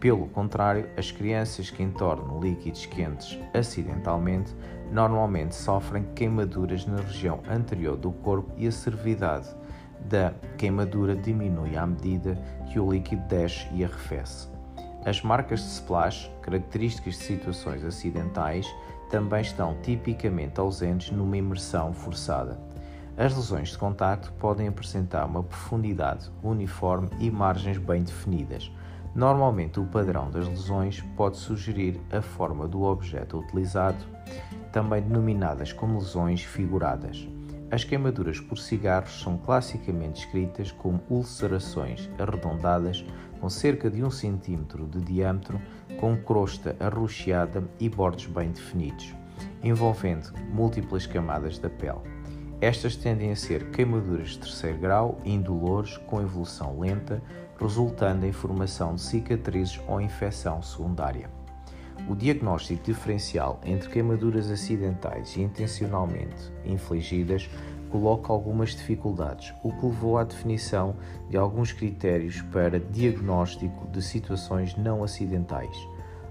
Pelo 0.00 0.26
contrário, 0.26 0.88
as 0.96 1.12
crianças 1.12 1.70
que 1.70 1.82
entornam 1.82 2.40
líquidos 2.40 2.86
quentes 2.86 3.38
acidentalmente 3.54 4.52
normalmente 4.90 5.54
sofrem 5.54 6.04
queimaduras 6.14 6.86
na 6.86 6.96
região 6.96 7.40
anterior 7.48 7.96
do 7.96 8.10
corpo 8.10 8.50
e 8.56 8.66
a 8.66 8.72
servidade 8.72 9.48
da 10.08 10.34
queimadura 10.58 11.14
diminui 11.14 11.76
à 11.76 11.86
medida 11.86 12.36
que 12.70 12.80
o 12.80 12.90
líquido 12.90 13.22
desce 13.28 13.66
e 13.72 13.84
arrefece. 13.84 14.48
As 15.04 15.20
marcas 15.22 15.60
de 15.60 15.66
splash, 15.66 16.30
características 16.42 17.14
de 17.14 17.24
situações 17.24 17.84
acidentais, 17.84 18.66
também 19.12 19.42
estão 19.42 19.76
tipicamente 19.82 20.58
ausentes 20.58 21.10
numa 21.10 21.36
imersão 21.36 21.92
forçada. 21.92 22.58
As 23.14 23.36
lesões 23.36 23.68
de 23.68 23.76
contacto 23.76 24.32
podem 24.38 24.66
apresentar 24.66 25.26
uma 25.26 25.42
profundidade 25.42 26.30
uniforme 26.42 27.10
e 27.20 27.30
margens 27.30 27.76
bem 27.76 28.02
definidas. 28.02 28.72
Normalmente, 29.14 29.78
o 29.78 29.84
padrão 29.84 30.30
das 30.30 30.48
lesões 30.48 31.02
pode 31.14 31.36
sugerir 31.36 32.00
a 32.10 32.22
forma 32.22 32.66
do 32.66 32.84
objeto 32.84 33.38
utilizado, 33.38 34.02
também 34.72 35.02
denominadas 35.02 35.74
como 35.74 35.98
lesões 35.98 36.42
figuradas. 36.42 37.28
As 37.70 37.84
queimaduras 37.84 38.40
por 38.40 38.56
cigarros 38.56 39.20
são 39.20 39.36
classicamente 39.36 40.22
descritas 40.22 40.72
como 40.72 41.02
ulcerações 41.10 42.08
arredondadas 42.18 43.04
com 43.42 43.50
cerca 43.50 43.90
de 43.90 44.04
um 44.04 44.10
centímetro 44.10 44.86
de 44.86 45.00
diâmetro, 45.00 45.60
com 45.98 46.16
crosta 46.16 46.76
arroxeada 46.80 47.62
e 47.78 47.88
bordes 47.88 48.26
bem 48.26 48.50
definidos, 48.50 49.14
envolvendo 49.62 50.32
múltiplas 50.52 51.06
camadas 51.06 51.58
da 51.58 51.70
pele. 51.70 52.00
Estas 52.60 52.94
tendem 52.94 53.32
a 53.32 53.36
ser 53.36 53.70
queimaduras 53.70 54.30
de 54.30 54.38
terceiro 54.38 54.78
grau, 54.78 55.20
indolores, 55.24 55.96
com 55.96 56.20
evolução 56.20 56.78
lenta, 56.78 57.20
resultando 57.58 58.24
em 58.24 58.32
formação 58.32 58.94
de 58.94 59.02
cicatrizes 59.02 59.80
ou 59.88 60.00
infecção 60.00 60.62
secundária. 60.62 61.28
O 62.08 62.14
diagnóstico 62.14 62.82
diferencial 62.84 63.60
entre 63.64 63.88
queimaduras 63.88 64.50
acidentais 64.50 65.36
e 65.36 65.42
intencionalmente 65.42 66.52
infligidas 66.64 67.48
coloca 67.92 68.32
algumas 68.32 68.70
dificuldades, 68.70 69.52
o 69.62 69.70
que 69.70 69.84
levou 69.84 70.16
à 70.16 70.24
definição 70.24 70.96
de 71.28 71.36
alguns 71.36 71.72
critérios 71.72 72.40
para 72.40 72.80
diagnóstico 72.80 73.86
de 73.88 74.00
situações 74.00 74.74
não 74.76 75.04
acidentais. 75.04 75.76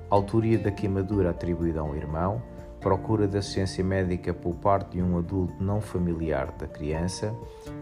Autoria 0.10 0.58
da 0.58 0.72
queimadura 0.72 1.30
atribuída 1.30 1.80
a 1.80 1.84
um 1.84 1.96
irmão, 1.96 2.42
procura 2.80 3.28
de 3.28 3.38
assistência 3.38 3.84
médica 3.84 4.34
por 4.34 4.56
parte 4.56 4.98
de 4.98 5.04
um 5.04 5.20
adulto 5.20 5.54
não 5.64 5.80
familiar 5.80 6.52
da 6.58 6.68
criança, 6.68 7.32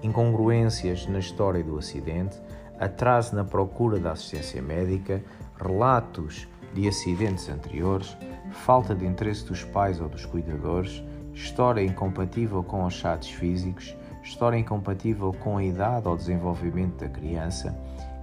incongruências 0.04 1.08
na 1.08 1.20
história 1.20 1.64
do 1.64 1.78
acidente, 1.78 2.38
atraso 2.78 3.34
na 3.34 3.46
procura 3.46 3.98
da 3.98 4.12
assistência 4.12 4.62
médica, 4.62 5.24
relatos 5.58 6.50
de 6.74 6.86
acidentes 6.86 7.48
anteriores, 7.48 8.16
falta 8.52 8.94
de 8.94 9.06
interesse 9.06 9.46
dos 9.46 9.64
pais 9.64 10.02
ou 10.02 10.10
dos 10.10 10.26
cuidadores, 10.26 11.02
história 11.40 11.82
incompatível 11.82 12.62
com 12.62 12.86
os 12.86 12.94
chatos 12.94 13.30
físicos, 13.30 13.96
história 14.22 14.58
incompatível 14.58 15.34
com 15.42 15.58
a 15.58 15.64
idade 15.64 16.06
ou 16.06 16.18
desenvolvimento 16.18 16.98
da 16.98 17.08
criança, 17.08 17.74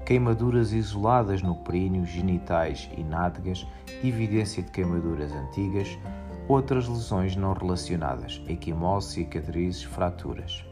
queimaduras 0.05 0.73
isoladas 0.73 1.41
no 1.41 1.55
períneo, 1.57 2.05
genitais 2.05 2.91
e 2.95 3.03
nádegas, 3.03 3.67
evidência 4.05 4.63
de 4.63 4.71
queimaduras 4.71 5.33
antigas, 5.33 5.99
outras 6.47 6.87
lesões 6.87 7.35
não 7.35 7.55
relacionadas, 7.55 8.43
equimose, 8.47 9.15
cicatrizes, 9.15 9.83
fraturas. 9.83 10.63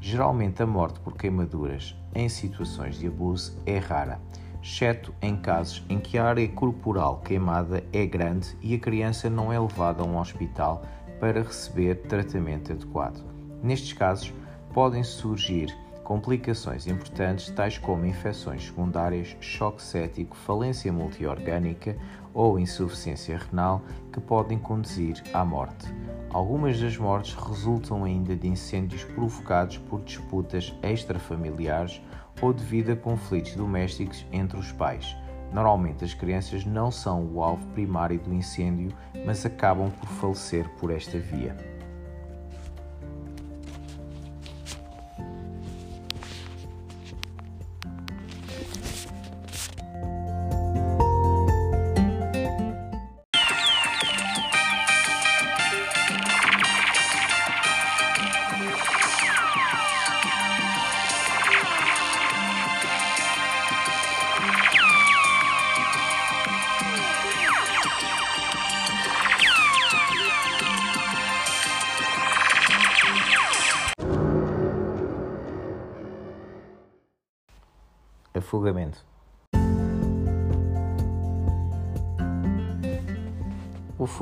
Geralmente 0.00 0.62
a 0.62 0.66
morte 0.66 1.00
por 1.00 1.16
queimaduras 1.16 1.96
em 2.14 2.28
situações 2.28 2.96
de 2.96 3.08
abuso 3.08 3.60
é 3.66 3.78
rara, 3.78 4.20
exceto 4.62 5.12
em 5.20 5.36
casos 5.36 5.84
em 5.88 5.98
que 5.98 6.16
a 6.16 6.26
área 6.26 6.48
corporal 6.48 7.18
queimada 7.24 7.82
é 7.92 8.06
grande 8.06 8.56
e 8.62 8.76
a 8.76 8.78
criança 8.78 9.28
não 9.28 9.52
é 9.52 9.58
levada 9.58 10.04
a 10.04 10.06
um 10.06 10.16
hospital 10.16 10.84
para 11.20 11.42
receber 11.42 11.96
tratamento 12.02 12.72
adequado. 12.72 13.24
Nestes 13.62 13.92
casos, 13.92 14.32
podem 14.72 15.02
surgir 15.02 15.74
complicações 16.04 16.86
importantes 16.86 17.50
tais 17.50 17.76
como 17.76 18.06
infecções 18.06 18.64
secundárias, 18.64 19.36
choque 19.40 19.82
cético, 19.82 20.34
falência 20.34 20.90
multiorgânica 20.90 21.96
ou 22.32 22.58
insuficiência 22.58 23.36
renal 23.36 23.82
que 24.10 24.18
podem 24.18 24.58
conduzir 24.58 25.22
à 25.34 25.44
morte. 25.44 25.86
Algumas 26.30 26.80
das 26.80 26.96
mortes 26.96 27.34
resultam 27.34 28.04
ainda 28.04 28.34
de 28.34 28.48
incêndios 28.48 29.04
provocados 29.04 29.76
por 29.76 30.00
disputas 30.02 30.74
extrafamiliares 30.82 32.00
ou 32.40 32.52
devido 32.54 32.92
a 32.92 32.96
conflitos 32.96 33.54
domésticos 33.54 34.24
entre 34.32 34.58
os 34.58 34.72
pais. 34.72 35.16
Normalmente 35.52 36.04
as 36.04 36.14
crianças 36.14 36.64
não 36.64 36.90
são 36.90 37.24
o 37.32 37.42
alvo 37.42 37.66
primário 37.68 38.18
do 38.18 38.32
incêndio, 38.34 38.92
mas 39.24 39.44
acabam 39.46 39.90
por 39.90 40.08
falecer 40.08 40.68
por 40.78 40.90
esta 40.90 41.18
via. 41.18 41.67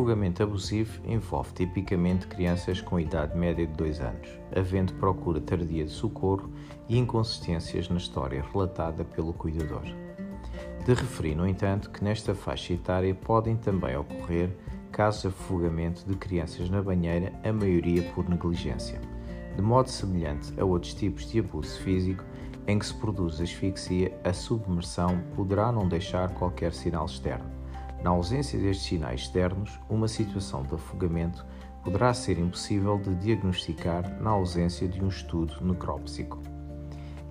O 0.06 0.08
afogamento 0.08 0.40
abusivo 0.40 1.00
envolve 1.04 1.52
tipicamente 1.52 2.28
crianças 2.28 2.80
com 2.80 3.00
idade 3.00 3.36
média 3.36 3.66
de 3.66 3.72
2 3.72 4.00
anos, 4.00 4.28
havendo 4.54 4.94
procura 4.94 5.40
tardia 5.40 5.84
de 5.84 5.90
socorro 5.90 6.48
e 6.88 6.96
inconsistências 6.96 7.88
na 7.88 7.96
história 7.96 8.44
relatada 8.52 9.04
pelo 9.04 9.32
cuidador. 9.32 9.82
De 10.84 10.94
referir, 10.94 11.34
no 11.34 11.44
entanto, 11.44 11.90
que 11.90 12.04
nesta 12.04 12.36
faixa 12.36 12.72
etária 12.72 13.12
podem 13.16 13.56
também 13.56 13.96
ocorrer 13.96 14.56
casos 14.92 15.22
de 15.22 15.28
afogamento 15.28 16.06
de 16.06 16.14
crianças 16.14 16.70
na 16.70 16.80
banheira, 16.80 17.32
a 17.42 17.52
maioria 17.52 18.04
por 18.14 18.28
negligência. 18.28 19.00
De 19.56 19.60
modo 19.60 19.90
semelhante 19.90 20.54
a 20.56 20.64
outros 20.64 20.94
tipos 20.94 21.28
de 21.28 21.40
abuso 21.40 21.80
físico, 21.80 22.22
em 22.68 22.78
que 22.78 22.86
se 22.86 22.94
produz 22.94 23.40
asfixia, 23.40 24.16
a 24.22 24.32
submersão 24.32 25.18
poderá 25.34 25.72
não 25.72 25.88
deixar 25.88 26.32
qualquer 26.34 26.72
sinal 26.72 27.06
externo 27.06 27.56
na 28.02 28.10
ausência 28.10 28.58
destes 28.58 28.86
sinais 28.86 29.22
externos, 29.22 29.78
uma 29.88 30.08
situação 30.08 30.62
de 30.62 30.74
afogamento 30.74 31.46
poderá 31.82 32.12
ser 32.12 32.38
impossível 32.38 32.98
de 32.98 33.14
diagnosticar 33.14 34.20
na 34.20 34.30
ausência 34.30 34.88
de 34.88 35.02
um 35.02 35.08
estudo 35.08 35.54
necrópsico. 35.64 36.40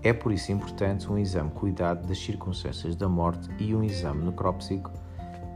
É 0.01 0.13
por 0.13 0.31
isso 0.31 0.51
importante 0.51 1.11
um 1.11 1.17
exame 1.17 1.51
cuidado 1.51 2.07
das 2.07 2.19
circunstâncias 2.19 2.95
da 2.95 3.09
morte 3.09 3.49
e 3.59 3.75
um 3.75 3.83
exame 3.83 4.23
necrópsico 4.23 4.91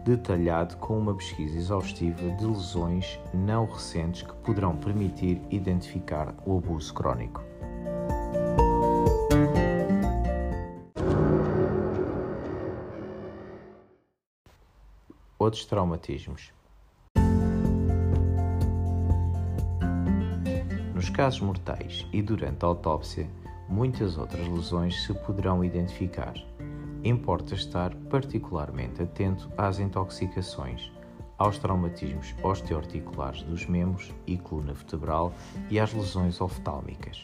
detalhado 0.03 0.77
com 0.77 0.97
uma 0.97 1.13
pesquisa 1.13 1.57
exaustiva 1.57 2.29
de 2.31 2.45
lesões 2.45 3.19
não 3.33 3.65
recentes 3.65 4.23
que 4.23 4.33
poderão 4.37 4.75
permitir 4.75 5.41
identificar 5.51 6.33
o 6.45 6.57
abuso 6.57 6.93
crónico. 6.93 7.48
Outros 15.49 15.65
traumatismos. 15.65 16.53
Nos 20.93 21.09
casos 21.09 21.41
mortais 21.41 22.05
e 22.13 22.21
durante 22.21 22.63
a 22.63 22.67
autópsia, 22.67 23.27
muitas 23.67 24.15
outras 24.15 24.47
lesões 24.47 25.03
se 25.03 25.11
poderão 25.11 25.65
identificar. 25.65 26.35
Importa 27.03 27.55
estar 27.55 27.95
particularmente 28.11 29.01
atento 29.01 29.51
às 29.57 29.79
intoxicações, 29.79 30.91
aos 31.35 31.57
traumatismos 31.57 32.35
osteoarticulares 32.43 33.41
dos 33.41 33.65
membros 33.65 34.13
e 34.27 34.37
coluna 34.37 34.73
vertebral 34.73 35.33
e 35.67 35.79
às 35.79 35.91
lesões 35.91 36.39
oftálmicas. 36.39 37.23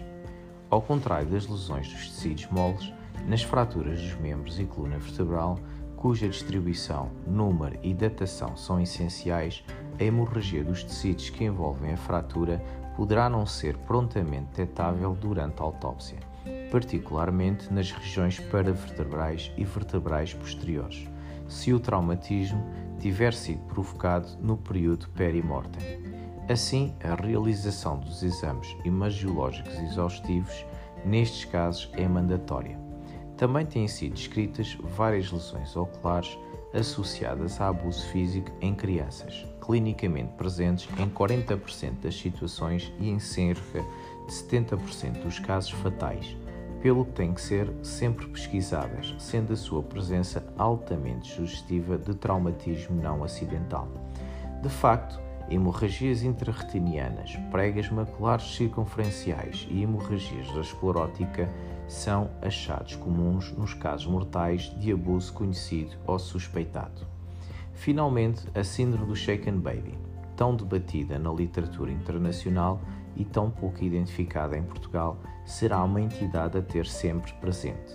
Ao 0.72 0.82
contrário 0.82 1.30
das 1.30 1.46
lesões 1.46 1.88
dos 1.90 2.10
tecidos 2.10 2.48
moles, 2.48 2.92
nas 3.28 3.44
fraturas 3.44 4.02
dos 4.02 4.16
membros 4.16 4.60
e 4.60 4.66
coluna 4.66 4.98
vertebral 4.98 5.60
cuja 6.06 6.30
distribuição, 6.30 7.10
número 7.26 7.80
e 7.82 7.92
datação 7.92 8.56
são 8.56 8.80
essenciais, 8.80 9.64
a 10.00 10.04
hemorragia 10.04 10.64
dos 10.64 10.84
tecidos 10.84 11.32
que 11.32 11.44
envolvem 11.44 11.94
a 11.94 11.98
fratura 11.98 12.64
poderá 12.96 13.28
não 13.28 13.44
ser 13.44 13.76
prontamente 13.76 14.50
detectável 14.52 15.18
durante 15.20 15.60
a 15.60 15.64
autópsia, 15.64 16.20
particularmente 16.70 17.74
nas 17.74 17.90
regiões 17.90 18.40
paravertebrais 18.40 19.52
e 19.58 19.64
vertebrais 19.64 20.32
posteriores, 20.32 21.10
se 21.48 21.74
o 21.74 21.80
traumatismo 21.80 22.64
tiver 23.00 23.34
sido 23.34 23.64
provocado 23.64 24.28
no 24.40 24.58
período 24.58 25.10
perimortem. 25.10 26.04
Assim, 26.48 26.94
a 27.04 27.16
realização 27.16 27.98
dos 27.98 28.22
exames 28.22 28.78
imagiológicos 28.86 29.74
exaustivos 29.80 30.64
nestes 31.04 31.46
casos 31.46 31.90
é 31.94 32.08
mandatória. 32.08 32.85
Também 33.38 33.66
têm 33.66 33.88
sido 33.88 34.14
descritas 34.14 34.78
várias 34.96 35.32
lesões 35.32 35.76
oculares 35.76 36.38
associadas 36.74 37.60
a 37.60 37.70
abuso 37.70 38.06
físico 38.08 38.52
em 38.62 38.74
crianças, 38.74 39.46
clinicamente 39.62 40.34
presentes 40.34 40.88
em 40.98 41.10
40% 41.10 42.02
das 42.02 42.16
situações 42.16 42.92
e 43.00 43.10
em 43.10 43.20
cerca 43.20 43.82
de 44.28 44.34
70% 44.34 45.24
dos 45.24 45.40
casos 45.40 45.72
fatais, 45.72 46.36
pelo 46.82 47.06
que 47.06 47.12
têm 47.14 47.34
que 47.34 47.42
ser 47.42 47.72
sempre 47.82 48.28
pesquisadas, 48.28 49.16
sendo 49.20 49.54
a 49.54 49.56
sua 49.56 49.82
presença 49.82 50.46
altamente 50.58 51.34
sugestiva 51.34 51.98
de 51.98 52.14
traumatismo 52.14 53.02
não 53.02 53.24
acidental. 53.24 53.88
De 54.62 54.70
facto, 54.70 55.20
hemorragias 55.50 56.24
intrarretinianas, 56.24 57.36
pregas 57.52 57.90
maculares 57.90 58.56
circunferenciais 58.56 59.68
e 59.70 59.84
hemorragias 59.84 60.52
da 60.54 60.62
esclerótica 60.62 61.50
são 61.88 62.30
achados 62.42 62.96
comuns 62.96 63.52
nos 63.52 63.74
casos 63.74 64.08
mortais 64.08 64.64
de 64.80 64.92
abuso 64.92 65.34
conhecido 65.34 65.96
ou 66.06 66.18
suspeitado. 66.18 67.06
Finalmente, 67.74 68.48
a 68.56 68.64
síndrome 68.64 69.06
do 69.06 69.16
shaken 69.16 69.60
baby, 69.60 69.98
tão 70.36 70.56
debatida 70.56 71.20
na 71.20 71.32
literatura 71.32 71.92
internacional 71.92 72.82
e 73.16 73.24
tão 73.24 73.50
pouco 73.50 73.84
identificada 73.84 74.58
em 74.58 74.64
Portugal, 74.64 75.18
será 75.46 75.84
uma 75.84 76.02
entidade 76.02 76.58
a 76.58 76.62
ter 76.62 76.86
sempre 76.86 77.34
presente. 77.34 77.94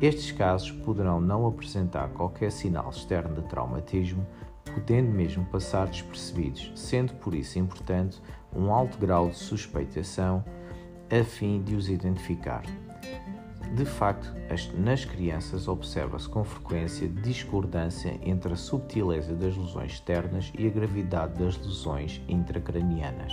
Estes 0.00 0.32
casos 0.32 0.70
poderão 0.70 1.20
não 1.20 1.46
apresentar 1.46 2.08
qualquer 2.10 2.50
sinal 2.50 2.90
externo 2.90 3.34
de 3.34 3.48
traumatismo, 3.48 4.26
podendo 4.64 5.10
mesmo 5.10 5.44
passar 5.46 5.86
despercebidos, 5.86 6.72
sendo 6.74 7.14
por 7.14 7.34
isso 7.34 7.58
importante 7.58 8.20
um 8.54 8.72
alto 8.72 8.98
grau 8.98 9.28
de 9.28 9.36
suspeitação 9.36 10.44
a 11.10 11.24
fim 11.24 11.62
de 11.62 11.74
os 11.74 11.88
identificar. 11.88 12.62
De 13.74 13.84
facto, 13.84 14.34
nas 14.76 15.04
crianças 15.04 15.68
observa-se 15.68 16.28
com 16.28 16.42
frequência 16.42 17.06
discordância 17.06 18.18
entre 18.22 18.52
a 18.52 18.56
subtileza 18.56 19.34
das 19.34 19.56
lesões 19.56 19.92
externas 19.92 20.52
e 20.58 20.66
a 20.66 20.70
gravidade 20.70 21.38
das 21.38 21.56
lesões 21.58 22.20
intracranianas. 22.28 23.32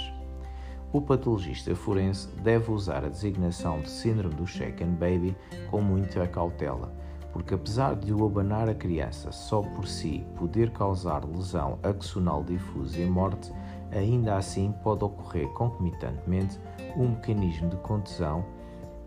O 0.91 1.01
patologista 1.01 1.75
forense 1.75 2.29
deve 2.41 2.71
usar 2.71 3.03
a 3.03 3.09
designação 3.09 3.81
de 3.81 3.89
síndrome 3.89 4.36
do 4.36 4.45
shaken 4.45 4.91
baby 4.91 5.36
com 5.69 5.81
muita 5.81 6.27
cautela, 6.27 6.93
porque 7.33 7.53
apesar 7.53 7.95
de 7.95 8.13
o 8.13 8.25
abanar 8.25 8.69
a 8.69 8.73
criança 8.73 9.31
só 9.31 9.61
por 9.61 9.88
si 9.88 10.25
poder 10.38 10.69
causar 10.71 11.25
lesão 11.25 11.79
axonal 11.83 12.43
difusa 12.43 12.99
e 12.99 13.05
morte, 13.05 13.51
ainda 13.91 14.38
assim 14.38 14.73
pode 14.83 15.03
ocorrer 15.03 15.47
concomitantemente 15.49 16.59
um 16.95 17.09
mecanismo 17.09 17.69
de 17.69 17.77
contusão 17.77 18.45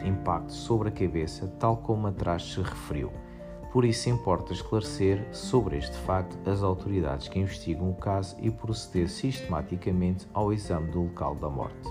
impacto 0.05 0.53
sobre 0.53 0.89
a 0.89 0.93
cabeça, 0.93 1.47
tal 1.59 1.77
como 1.79 2.07
atrás 2.07 2.43
se 2.43 2.61
referiu. 2.61 3.11
Por 3.73 3.85
isso, 3.85 4.09
importa 4.09 4.53
esclarecer 4.53 5.29
sobre 5.33 5.77
este 5.77 5.97
facto 5.99 6.39
as 6.49 6.63
autoridades 6.63 7.29
que 7.29 7.39
investigam 7.39 7.91
o 7.91 7.95
caso 7.95 8.37
e 8.41 8.51
proceder 8.51 9.09
sistematicamente 9.09 10.27
ao 10.33 10.53
exame 10.53 10.91
do 10.91 11.03
local 11.03 11.35
da 11.35 11.51
morte. 11.51 11.89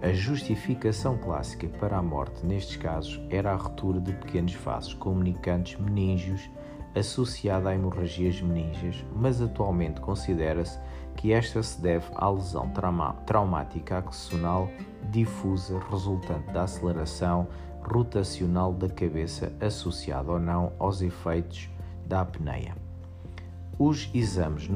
A 0.00 0.12
justificação 0.12 1.18
clássica 1.18 1.66
para 1.66 1.98
a 1.98 2.02
morte 2.02 2.46
nestes 2.46 2.76
casos 2.76 3.20
era 3.30 3.52
a 3.52 3.56
ruptura 3.56 4.00
de 4.00 4.12
pequenos 4.12 4.54
vasos 4.54 4.94
comunicantes 4.94 5.78
meníngeos 5.78 6.48
associada 6.94 7.70
a 7.70 7.74
hemorragias 7.74 8.40
meninges, 8.40 9.04
mas 9.14 9.40
atualmente 9.40 10.00
considera-se 10.00 10.78
que 11.16 11.32
esta 11.32 11.62
se 11.62 11.80
deve 11.80 12.06
à 12.14 12.30
lesão 12.30 12.70
traumática 13.26 13.98
axonal 13.98 14.68
difusa 15.10 15.78
resultante 15.90 16.50
da 16.52 16.64
aceleração 16.64 17.48
rotacional 17.82 18.72
da 18.72 18.88
cabeça 18.88 19.52
associada 19.60 20.32
ou 20.32 20.38
não 20.38 20.72
aos 20.78 21.00
efeitos 21.00 21.70
da 22.06 22.20
apneia. 22.20 22.76
Os 23.78 24.10
exames 24.12 24.68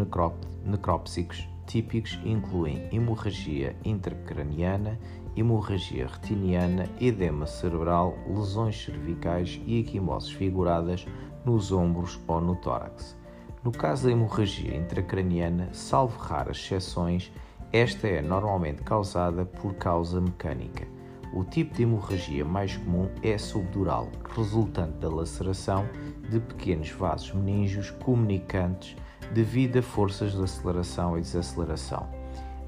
necrópsicos 0.65 1.49
típicos 1.67 2.19
incluem 2.25 2.89
hemorragia 2.93 3.77
intracraniana, 3.85 4.99
hemorragia 5.37 6.07
retiniana, 6.07 6.89
edema 7.01 7.47
cerebral, 7.47 8.15
lesões 8.27 8.85
cervicais 8.85 9.61
e 9.67 9.81
equimoses 9.81 10.31
figuradas 10.31 11.07
nos 11.45 11.73
ombros 11.73 12.21
ou 12.27 12.41
no 12.41 12.57
tórax. 12.57 13.17
No 13.65 13.71
caso 13.71 14.05
da 14.07 14.13
hemorragia 14.13 14.77
intracraniana, 14.77 15.69
salvo 15.73 16.19
raras 16.19 16.59
exceções, 16.59 17.33
esta 17.73 18.07
é 18.07 18.21
normalmente 18.21 18.83
causada 18.83 19.47
por 19.47 19.75
causa 19.75 20.21
mecânica. 20.21 20.87
O 21.33 21.43
tipo 21.43 21.75
de 21.75 21.85
hemorragia 21.85 22.45
mais 22.45 22.77
comum 22.77 23.09
é 23.23 23.39
subdural, 23.39 24.11
resultante 24.37 24.99
da 24.99 25.09
laceração 25.09 25.89
de 26.29 26.39
pequenos 26.39 26.91
vasos 26.91 27.33
meníngeos 27.33 27.91
comunicantes 27.91 28.95
devido 29.33 29.79
a 29.79 29.83
forças 29.83 30.33
de 30.33 30.43
aceleração 30.43 31.17
e 31.17 31.23
desaceleração. 31.23 32.07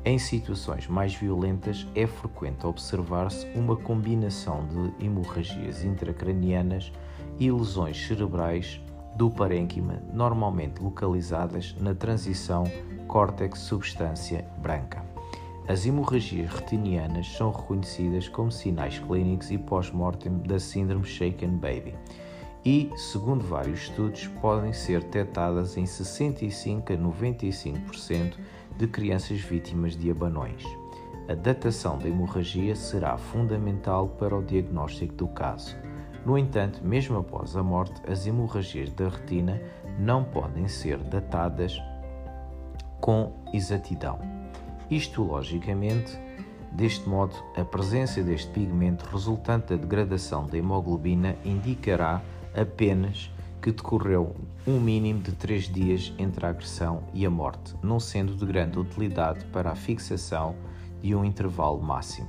Em 0.07 0.19
situações 0.19 0.87
mais 0.87 1.15
violentas, 1.15 1.87
é 1.95 2.07
frequente 2.07 2.67
observar-se 2.67 3.47
uma 3.55 3.77
combinação 3.77 4.67
de 4.69 5.05
hemorragias 5.05 5.85
intracranianas 5.85 6.91
e 7.39 7.51
lesões 7.51 8.07
cerebrais 8.07 8.81
do 9.17 9.31
parênquima, 9.31 10.03
normalmente 10.13 10.83
localizadas 10.83 11.75
na 11.79 11.95
transição 11.95 12.65
córtex-substância 13.15 14.45
branca. 14.59 15.01
As 15.69 15.87
hemorragias 15.87 16.53
retinianas 16.53 17.29
são 17.37 17.53
reconhecidas 17.53 18.27
como 18.27 18.51
sinais 18.51 18.99
clínicos 18.99 19.53
e 19.53 19.57
pós-mortem 19.57 20.39
da 20.39 20.59
síndrome 20.59 21.05
Shaken 21.05 21.51
Baby 21.51 21.95
e, 22.65 22.91
segundo 22.97 23.45
vários 23.45 23.83
estudos, 23.83 24.27
podem 24.43 24.73
ser 24.73 25.01
detectadas 25.05 25.77
em 25.77 25.87
65 25.87 26.93
a 26.93 26.97
95% 26.97 28.35
de 28.77 28.89
crianças 28.89 29.39
vítimas 29.39 29.97
de 29.97 30.11
abanões. 30.11 30.65
A 31.29 31.35
datação 31.35 31.97
da 31.99 32.09
hemorragia 32.09 32.75
será 32.75 33.17
fundamental 33.17 34.09
para 34.09 34.37
o 34.37 34.43
diagnóstico 34.43 35.15
do 35.15 35.29
caso. 35.29 35.77
No 36.27 36.37
entanto, 36.37 36.81
mesmo 36.83 37.19
após 37.19 37.55
a 37.55 37.63
morte, 37.63 38.03
as 38.11 38.27
hemorragias 38.27 38.93
da 38.93 39.09
retina 39.09 39.63
não 40.01 40.25
podem 40.25 40.67
ser 40.67 40.99
datadas 40.99 41.81
com 43.05 43.35
exatidão. 43.53 44.19
Isto, 44.91 45.23
logicamente, 45.25 46.19
deste 46.73 47.07
modo, 47.07 47.35
a 47.55 47.63
presença 47.63 48.23
deste 48.23 48.51
pigmento 48.51 49.05
resultante 49.13 49.67
da 49.67 49.77
degradação 49.77 50.47
da 50.47 50.57
hemoglobina 50.57 51.37
indicará 51.45 52.23
apenas 52.59 53.31
que 53.61 53.73
decorreu 53.73 54.35
um 54.67 54.81
mínimo 54.81 55.21
de 55.21 55.33
três 55.33 55.65
dias 55.65 56.15
entre 56.19 56.47
a 56.47 56.49
agressão 56.49 57.03
e 57.13 57.27
a 57.27 57.31
morte, 57.31 57.75
não 57.83 58.01
sendo 58.01 58.35
de 58.35 58.47
grande 58.47 58.79
utilidade 58.79 59.45
para 59.53 59.71
a 59.71 59.77
fixação 59.77 60.57
de 61.03 61.15
um 61.15 61.27
intervalo 61.27 61.83
máximo. 61.83 62.29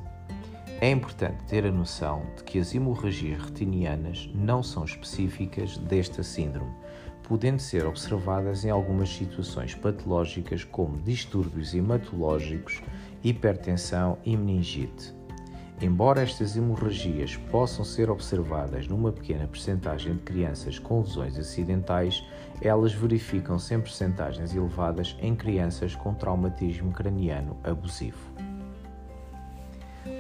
É 0.82 0.92
importante 0.92 1.42
ter 1.46 1.66
a 1.66 1.72
noção 1.72 2.26
de 2.36 2.44
que 2.44 2.60
as 2.60 2.76
hemorragias 2.76 3.42
retinianas 3.42 4.30
não 4.36 4.62
são 4.62 4.84
específicas 4.84 5.78
desta 5.78 6.22
síndrome, 6.22 6.74
podendo 7.28 7.60
ser 7.60 7.86
observadas 7.86 8.64
em 8.64 8.70
algumas 8.70 9.10
situações 9.10 9.74
patológicas 9.74 10.64
como 10.64 10.98
distúrbios 11.02 11.74
hematológicos, 11.74 12.82
hipertensão 13.24 14.18
e 14.24 14.38
meningite. 14.38 15.14
Embora 15.82 16.22
estas 16.22 16.56
hemorragias 16.56 17.36
possam 17.36 17.84
ser 17.84 18.10
observadas 18.10 18.88
numa 18.88 19.12
pequena 19.12 19.46
percentagem 19.46 20.14
de 20.14 20.22
crianças 20.22 20.80
com 20.80 21.02
lesões 21.02 21.38
acidentais, 21.38 22.24
elas 22.62 22.94
verificam-se 22.94 23.74
em 23.74 23.82
percentagens 23.82 24.56
elevadas 24.56 25.18
em 25.20 25.36
crianças 25.36 25.94
com 25.94 26.14
traumatismo 26.14 26.92
craniano 26.94 27.58
abusivo. 27.62 28.32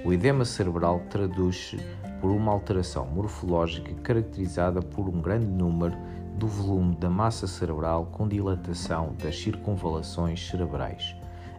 O 0.03 0.11
edema 0.11 0.43
cerebral 0.43 1.01
traduz-se 1.09 1.77
por 2.19 2.31
uma 2.31 2.51
alteração 2.51 3.05
morfológica 3.05 3.93
caracterizada 4.01 4.81
por 4.81 5.07
um 5.07 5.21
grande 5.21 5.45
número 5.45 5.95
do 6.35 6.47
volume 6.47 6.95
da 6.95 7.09
massa 7.09 7.47
cerebral 7.47 8.07
com 8.11 8.27
dilatação 8.27 9.13
das 9.21 9.37
circunvalações 9.37 10.47
cerebrais 10.47 11.15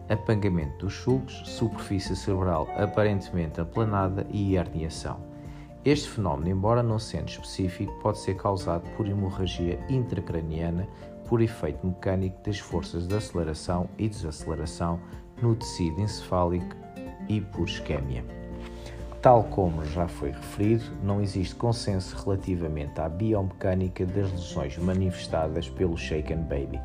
apangamento 0.09 0.85
dos 0.85 0.93
sulcos, 0.95 1.41
superfície 1.45 2.15
cerebral 2.15 2.67
aparentemente 2.77 3.59
aplanada 3.59 4.25
e 4.31 4.55
herniação. 4.55 5.19
Este 5.83 6.09
fenómeno, 6.09 6.49
embora 6.49 6.83
não 6.83 6.99
sendo 6.99 7.29
específico, 7.29 7.93
pode 8.01 8.19
ser 8.19 8.35
causado 8.35 8.83
por 8.95 9.07
hemorragia 9.07 9.79
intracraniana 9.89 10.87
por 11.27 11.41
efeito 11.41 11.85
mecânico 11.85 12.37
das 12.43 12.59
forças 12.59 13.07
de 13.07 13.15
aceleração 13.15 13.89
e 13.97 14.07
desaceleração 14.07 14.99
no 15.41 15.55
tecido 15.55 16.01
encefálico 16.01 16.75
e 17.29 17.41
por 17.41 17.67
isquémia. 17.67 18.23
Tal 19.21 19.43
como 19.45 19.83
já 19.85 20.07
foi 20.07 20.31
referido, 20.31 20.85
não 21.03 21.21
existe 21.21 21.55
consenso 21.55 22.15
relativamente 22.23 23.01
à 23.01 23.09
biomecânica 23.09 24.05
das 24.05 24.31
lesões 24.31 24.77
manifestadas 24.77 25.69
pelo 25.69 25.97
shaken 25.97 26.43
baby 26.43 26.79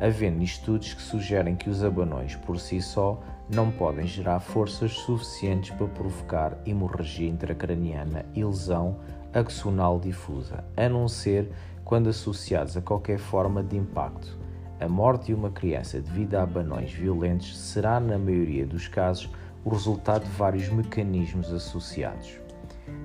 havendo 0.00 0.42
estudos 0.42 0.94
que 0.94 1.02
sugerem 1.02 1.56
que 1.56 1.70
os 1.70 1.84
abanões 1.84 2.36
por 2.36 2.58
si 2.58 2.80
só 2.80 3.20
não 3.48 3.70
podem 3.70 4.06
gerar 4.06 4.40
forças 4.40 4.92
suficientes 4.92 5.70
para 5.70 5.86
provocar 5.86 6.58
hemorragia 6.66 7.28
intracraniana 7.28 8.24
e 8.34 8.44
lesão 8.44 8.98
axonal 9.32 9.98
difusa, 9.98 10.64
a 10.76 10.88
não 10.88 11.08
ser 11.08 11.50
quando 11.84 12.08
associados 12.08 12.76
a 12.76 12.82
qualquer 12.82 13.18
forma 13.18 13.62
de 13.62 13.76
impacto. 13.76 14.38
A 14.80 14.88
morte 14.88 15.26
de 15.26 15.34
uma 15.34 15.50
criança 15.50 16.00
devido 16.00 16.34
a 16.34 16.42
abanões 16.42 16.92
violentos 16.92 17.56
será, 17.56 18.00
na 18.00 18.18
maioria 18.18 18.66
dos 18.66 18.88
casos, 18.88 19.30
o 19.64 19.70
resultado 19.70 20.24
de 20.24 20.30
vários 20.30 20.68
mecanismos 20.68 21.52
associados. 21.52 22.38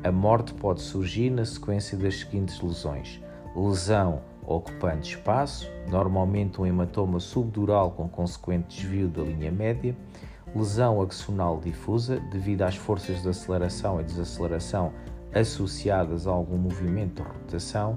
A 0.03 0.11
morte 0.11 0.53
pode 0.53 0.81
surgir 0.81 1.29
na 1.29 1.45
sequência 1.45 1.97
das 1.97 2.19
seguintes 2.19 2.59
lesões: 2.61 3.21
lesão 3.55 4.21
ocupando 4.45 5.01
espaço, 5.01 5.69
normalmente 5.89 6.59
um 6.59 6.65
hematoma 6.65 7.19
subdural 7.19 7.91
com 7.91 8.09
consequente 8.09 8.81
desvio 8.81 9.07
da 9.07 9.21
linha 9.21 9.51
média, 9.51 9.95
lesão 10.55 11.01
axonal 11.01 11.59
difusa 11.59 12.19
devido 12.31 12.63
às 12.63 12.75
forças 12.75 13.21
de 13.21 13.29
aceleração 13.29 14.01
e 14.01 14.03
desaceleração 14.03 14.91
associadas 15.33 16.25
a 16.25 16.31
algum 16.31 16.57
movimento 16.57 17.21
de 17.21 17.29
rotação, 17.29 17.95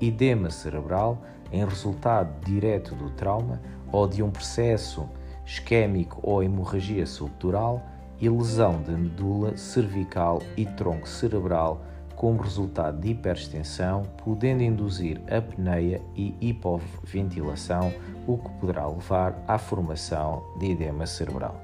edema 0.00 0.50
cerebral 0.50 1.22
em 1.50 1.64
resultado 1.64 2.44
direto 2.44 2.94
do 2.94 3.10
trauma 3.10 3.60
ou 3.90 4.06
de 4.06 4.22
um 4.22 4.30
processo 4.30 5.08
isquémico 5.46 6.20
ou 6.22 6.42
hemorragia 6.42 7.06
subdural 7.06 7.82
e 8.24 8.28
lesão 8.30 8.80
de 8.80 8.90
medula 8.92 9.54
cervical 9.54 10.40
e 10.56 10.64
tronco 10.64 11.06
cerebral 11.06 11.84
como 12.16 12.40
resultado 12.40 12.98
de 12.98 13.10
hiperextensão, 13.10 14.02
podendo 14.24 14.62
induzir 14.62 15.20
apneia 15.30 16.00
e 16.16 16.34
hipoventilação, 16.40 17.92
o 18.26 18.38
que 18.38 18.48
poderá 18.60 18.86
levar 18.86 19.44
à 19.46 19.58
formação 19.58 20.42
de 20.58 20.70
edema 20.70 21.06
cerebral. 21.06 21.60